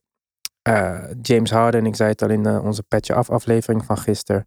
Uh, 0.70 1.04
James 1.22 1.52
Harden, 1.52 1.86
ik 1.86 1.96
zei 1.96 2.10
het 2.10 2.22
al 2.22 2.30
in 2.30 2.48
uh, 2.48 2.64
onze 2.64 2.84
patch 2.84 3.10
af 3.10 3.30
aflevering 3.30 3.86
van 3.86 3.98
gisteren. 3.98 4.46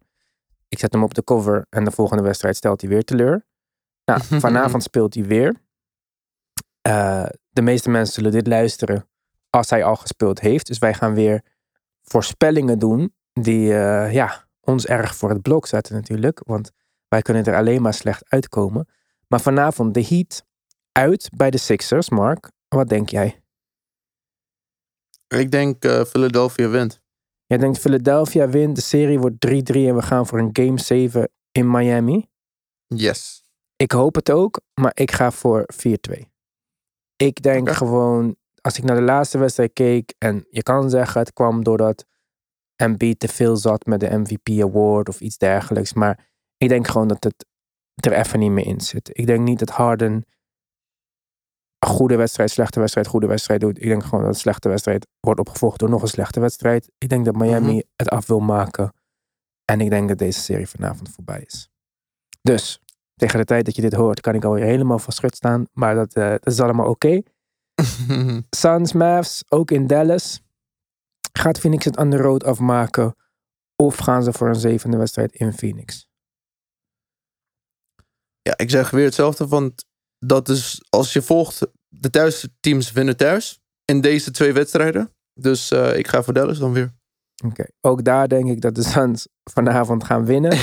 Ik 0.67 0.79
zet 0.79 0.93
hem 0.93 1.03
op 1.03 1.13
de 1.13 1.23
cover 1.23 1.65
en 1.69 1.83
de 1.83 1.91
volgende 1.91 2.23
wedstrijd 2.23 2.55
stelt 2.55 2.81
hij 2.81 2.89
weer 2.89 3.03
teleur. 3.03 3.45
Nou, 4.05 4.21
vanavond 4.47 4.83
speelt 4.83 5.13
hij 5.13 5.23
weer. 5.23 5.55
Uh, 6.87 7.25
de 7.49 7.61
meeste 7.61 7.89
mensen 7.89 8.13
zullen 8.13 8.31
dit 8.31 8.47
luisteren 8.47 9.07
als 9.49 9.69
hij 9.69 9.83
al 9.83 9.95
gespeeld 9.95 10.39
heeft. 10.39 10.67
Dus 10.67 10.77
wij 10.77 10.93
gaan 10.93 11.13
weer 11.13 11.43
voorspellingen 12.01 12.79
doen 12.79 13.13
die 13.33 13.67
ja, 14.11 14.47
ons 14.61 14.85
erg 14.85 15.15
voor 15.15 15.29
het 15.29 15.41
blok 15.41 15.67
zetten 15.67 15.95
natuurlijk. 15.95 16.41
Want 16.45 16.71
wij 17.07 17.21
kunnen 17.21 17.43
er 17.43 17.55
alleen 17.55 17.81
maar 17.81 17.93
slecht 17.93 18.23
uitkomen. 18.27 18.87
Maar 19.27 19.41
vanavond 19.41 19.93
de 19.93 20.05
Heat 20.05 20.43
uit 20.91 21.29
bij 21.35 21.51
de 21.51 21.57
Sixers. 21.57 22.09
Mark, 22.09 22.51
wat 22.67 22.89
denk 22.89 23.09
jij? 23.09 23.43
Ik 25.27 25.51
denk 25.51 25.85
uh, 25.85 26.03
Philadelphia 26.03 26.69
wint. 26.69 27.01
Jij 27.45 27.57
denkt 27.57 27.79
Philadelphia 27.79 28.49
wint, 28.49 28.75
de 28.75 28.81
serie 28.81 29.19
wordt 29.19 29.47
3-3 29.47 29.49
en 29.49 29.95
we 29.95 30.01
gaan 30.01 30.27
voor 30.27 30.39
een 30.39 30.49
game 30.53 30.79
7 30.79 31.29
in 31.51 31.71
Miami? 31.71 32.27
Yes. 32.87 33.43
Ik 33.75 33.91
hoop 33.91 34.15
het 34.15 34.31
ook, 34.31 34.61
maar 34.73 34.91
ik 34.93 35.11
ga 35.11 35.31
voor 35.31 35.65
4-2. 35.73 36.21
Ik 37.15 37.41
denk 37.41 37.61
okay. 37.61 37.73
gewoon, 37.73 38.35
als 38.61 38.77
ik 38.77 38.83
naar 38.83 38.95
de 38.95 39.01
laatste 39.01 39.37
wedstrijd 39.37 39.73
keek, 39.73 40.13
en 40.17 40.45
je 40.49 40.63
kan 40.63 40.89
zeggen 40.89 41.19
het 41.19 41.33
kwam 41.33 41.63
doordat 41.63 42.05
Embiid 42.75 43.19
te 43.19 43.27
veel 43.27 43.57
zat 43.57 43.85
met 43.85 43.99
de 43.99 44.17
MVP 44.17 44.61
award 44.61 45.09
of 45.09 45.19
iets 45.19 45.37
dergelijks, 45.37 45.93
maar 45.93 46.29
ik 46.57 46.69
denk 46.69 46.87
gewoon 46.87 47.07
dat 47.07 47.23
het 47.23 47.45
er 47.93 48.13
even 48.13 48.39
niet 48.39 48.51
meer 48.51 48.65
in 48.65 48.81
zit. 48.81 49.09
Ik 49.11 49.25
denk 49.25 49.47
niet 49.47 49.59
dat 49.59 49.69
Harden 49.69 50.25
goede 51.85 52.15
wedstrijd, 52.15 52.49
slechte 52.49 52.79
wedstrijd, 52.79 53.07
goede 53.07 53.27
wedstrijd 53.27 53.59
doet. 53.61 53.77
Ik 53.77 53.87
denk 53.87 54.03
gewoon 54.03 54.19
dat 54.19 54.33
een 54.33 54.39
slechte 54.39 54.69
wedstrijd 54.69 55.07
wordt 55.19 55.39
opgevolgd 55.39 55.79
door 55.79 55.89
nog 55.89 56.01
een 56.01 56.07
slechte 56.07 56.39
wedstrijd. 56.39 56.91
Ik 56.97 57.09
denk 57.09 57.25
dat 57.25 57.35
Miami 57.35 57.65
mm-hmm. 57.65 57.83
het 57.95 58.09
af 58.09 58.27
wil 58.27 58.39
maken. 58.39 58.93
En 59.65 59.81
ik 59.81 59.89
denk 59.89 60.07
dat 60.07 60.17
deze 60.17 60.39
serie 60.39 60.67
vanavond 60.67 61.09
voorbij 61.09 61.43
is. 61.45 61.69
Dus 62.41 62.79
tegen 63.15 63.39
de 63.39 63.45
tijd 63.45 63.65
dat 63.65 63.75
je 63.75 63.81
dit 63.81 63.93
hoort, 63.93 64.21
kan 64.21 64.35
ik 64.35 64.43
alweer 64.43 64.65
helemaal 64.65 64.99
van 64.99 65.13
schut 65.13 65.35
staan. 65.35 65.65
Maar 65.71 65.95
dat, 65.95 66.17
uh, 66.17 66.29
dat 66.29 66.45
is 66.45 66.59
allemaal 66.59 66.89
oké. 66.89 67.07
Okay. 67.07 67.25
Suns, 68.49 68.93
Mavs, 68.93 69.43
ook 69.49 69.71
in 69.71 69.87
Dallas. 69.87 70.41
Gaat 71.31 71.59
Phoenix 71.59 71.85
het 71.85 71.97
aan 71.97 72.09
de 72.09 72.17
road 72.17 72.43
afmaken? 72.43 73.15
Of 73.75 73.97
gaan 73.97 74.23
ze 74.23 74.33
voor 74.33 74.47
een 74.47 74.55
zevende 74.55 74.97
wedstrijd 74.97 75.35
in 75.35 75.53
Phoenix? 75.53 76.07
Ja, 78.41 78.57
ik 78.57 78.69
zeg 78.69 78.89
weer 78.89 79.05
hetzelfde. 79.05 79.47
Want 79.47 79.85
dat 80.19 80.49
is, 80.49 80.85
als 80.89 81.13
je 81.13 81.21
volgt, 81.21 81.67
de 81.99 82.09
thuisteams 82.09 82.91
winnen 82.91 83.17
thuis. 83.17 83.59
In 83.85 84.01
deze 84.01 84.31
twee 84.31 84.53
wedstrijden. 84.53 85.11
Dus 85.33 85.71
uh, 85.71 85.97
ik 85.97 86.07
ga 86.07 86.23
voor 86.23 86.33
Dallas 86.33 86.59
dan 86.59 86.73
weer. 86.73 86.93
Oké, 87.43 87.51
okay. 87.51 87.69
ook 87.81 88.03
daar 88.03 88.27
denk 88.27 88.49
ik 88.49 88.61
dat 88.61 88.75
de 88.75 88.83
Suns 88.83 89.27
vanavond 89.51 90.03
gaan 90.03 90.25
winnen. 90.25 90.57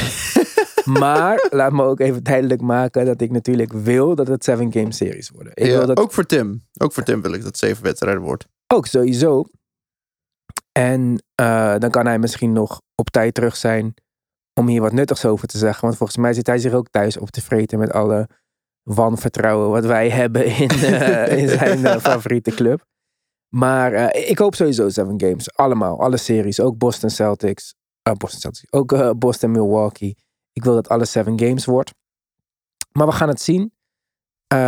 maar 1.01 1.47
laat 1.51 1.73
me 1.73 1.83
ook 1.83 2.01
even 2.01 2.23
duidelijk 2.23 2.61
maken 2.61 3.05
dat 3.05 3.21
ik 3.21 3.31
natuurlijk 3.31 3.73
wil 3.73 4.15
dat 4.15 4.27
het 4.27 4.45
seven 4.45 4.73
game 4.73 4.93
series 4.93 5.31
worden. 5.31 5.53
Ik 5.55 5.67
ja, 5.67 5.79
wil 5.79 5.87
dat... 5.87 5.99
Ook 5.99 6.13
voor 6.13 6.27
Tim. 6.27 6.63
Ook 6.79 6.93
voor 6.93 7.03
Tim 7.03 7.23
wil 7.23 7.33
ik 7.33 7.39
dat 7.39 7.47
het 7.47 7.59
zeven 7.59 7.83
wedstrijden 7.83 8.23
wordt. 8.23 8.47
Ook 8.67 8.87
sowieso. 8.87 9.45
En 10.73 11.23
uh, 11.41 11.79
dan 11.79 11.91
kan 11.91 12.07
hij 12.07 12.19
misschien 12.19 12.53
nog 12.53 12.81
op 12.95 13.11
tijd 13.11 13.35
terug 13.35 13.57
zijn 13.57 13.95
om 14.55 14.67
hier 14.67 14.81
wat 14.81 14.93
nuttigs 14.93 15.25
over 15.25 15.49
te 15.49 15.59
zeggen. 15.59 15.85
Want 15.85 15.97
volgens 15.97 16.19
mij 16.19 16.33
zit 16.33 16.47
hij 16.47 16.59
zich 16.59 16.73
ook 16.73 16.89
thuis 16.91 17.17
op 17.17 17.31
te 17.31 17.43
vreten 17.43 17.79
met 17.79 17.93
alle 17.93 18.29
wanvertrouwen 18.83 19.71
wat 19.71 19.85
wij 19.85 20.11
hebben 20.21 20.47
in, 20.47 20.71
uh, 20.73 21.39
in 21.39 21.49
zijn 21.49 21.79
uh, 21.79 21.97
favoriete 22.11 22.51
club. 22.51 22.85
Maar 23.49 23.93
uh, 23.93 24.31
ik 24.31 24.39
hoop 24.39 24.55
sowieso 24.55 24.89
seven 24.89 25.21
games. 25.21 25.55
Allemaal, 25.55 26.01
alle 26.01 26.17
series. 26.17 26.61
Ook 26.61 26.79
Boston 26.79 27.11
Celtics. 27.11 27.75
Boston 28.03 28.41
Celtics. 28.41 28.73
Ook 28.73 29.19
Boston 29.19 29.51
Milwaukee. 29.51 30.17
Ik 30.53 30.65
wil 30.65 30.75
dat 30.75 30.89
alle 30.89 31.05
seven 31.05 31.39
games 31.41 31.65
wordt. 31.65 31.95
Maar 32.93 33.07
we 33.07 33.13
gaan 33.13 33.29
het 33.29 33.41
zien. 33.41 33.73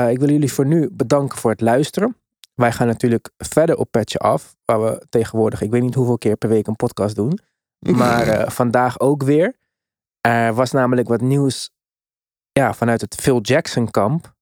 Ik 0.09 0.19
wil 0.19 0.31
jullie 0.31 0.53
voor 0.53 0.67
nu 0.67 0.91
bedanken 0.93 1.39
voor 1.39 1.51
het 1.51 1.61
luisteren. 1.61 2.17
Wij 2.55 2.73
gaan 2.73 2.87
natuurlijk 2.87 3.31
verder 3.37 3.77
op 3.77 3.91
Patje 3.91 4.19
Af. 4.19 4.57
Waar 4.65 4.83
we 4.83 5.07
tegenwoordig, 5.09 5.63
ik 5.63 5.71
weet 5.71 5.83
niet 5.83 5.95
hoeveel 5.95 6.19
keer 6.19 6.37
per 6.37 6.49
week 6.49 6.67
een 6.67 6.77
podcast 6.77 7.17
doen. 7.17 7.39
Maar 7.79 8.53
vandaag 8.53 9.01
ook 9.01 9.23
weer. 9.23 9.57
Er 10.21 10.55
was 10.55 10.71
namelijk 10.71 11.09
wat 11.09 11.21
nieuws 11.21 11.71
ja, 12.55 12.75
vanuit 12.75 13.01
het 13.01 13.15
Phil 13.15 13.41
Jackson 13.41 13.91
kamp. 13.91 14.35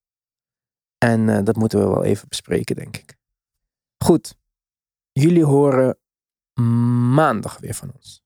En 0.99 1.29
uh, 1.29 1.39
dat 1.45 1.57
moeten 1.57 1.79
we 1.79 1.85
wel 1.85 2.05
even 2.05 2.29
bespreken, 2.29 2.77
denk 2.77 2.97
ik. 2.97 3.17
Goed. 3.99 4.37
Jullie 5.13 5.45
horen 5.45 5.99
maandag 7.15 7.59
weer 7.59 7.75
van 7.75 7.93
ons. 7.95 8.23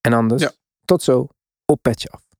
En 0.00 0.12
anders, 0.12 0.42
ja. 0.42 0.52
tot 0.84 1.02
zo 1.02 1.28
op 1.64 1.82
Petje 1.82 2.10
Af. 2.10 2.31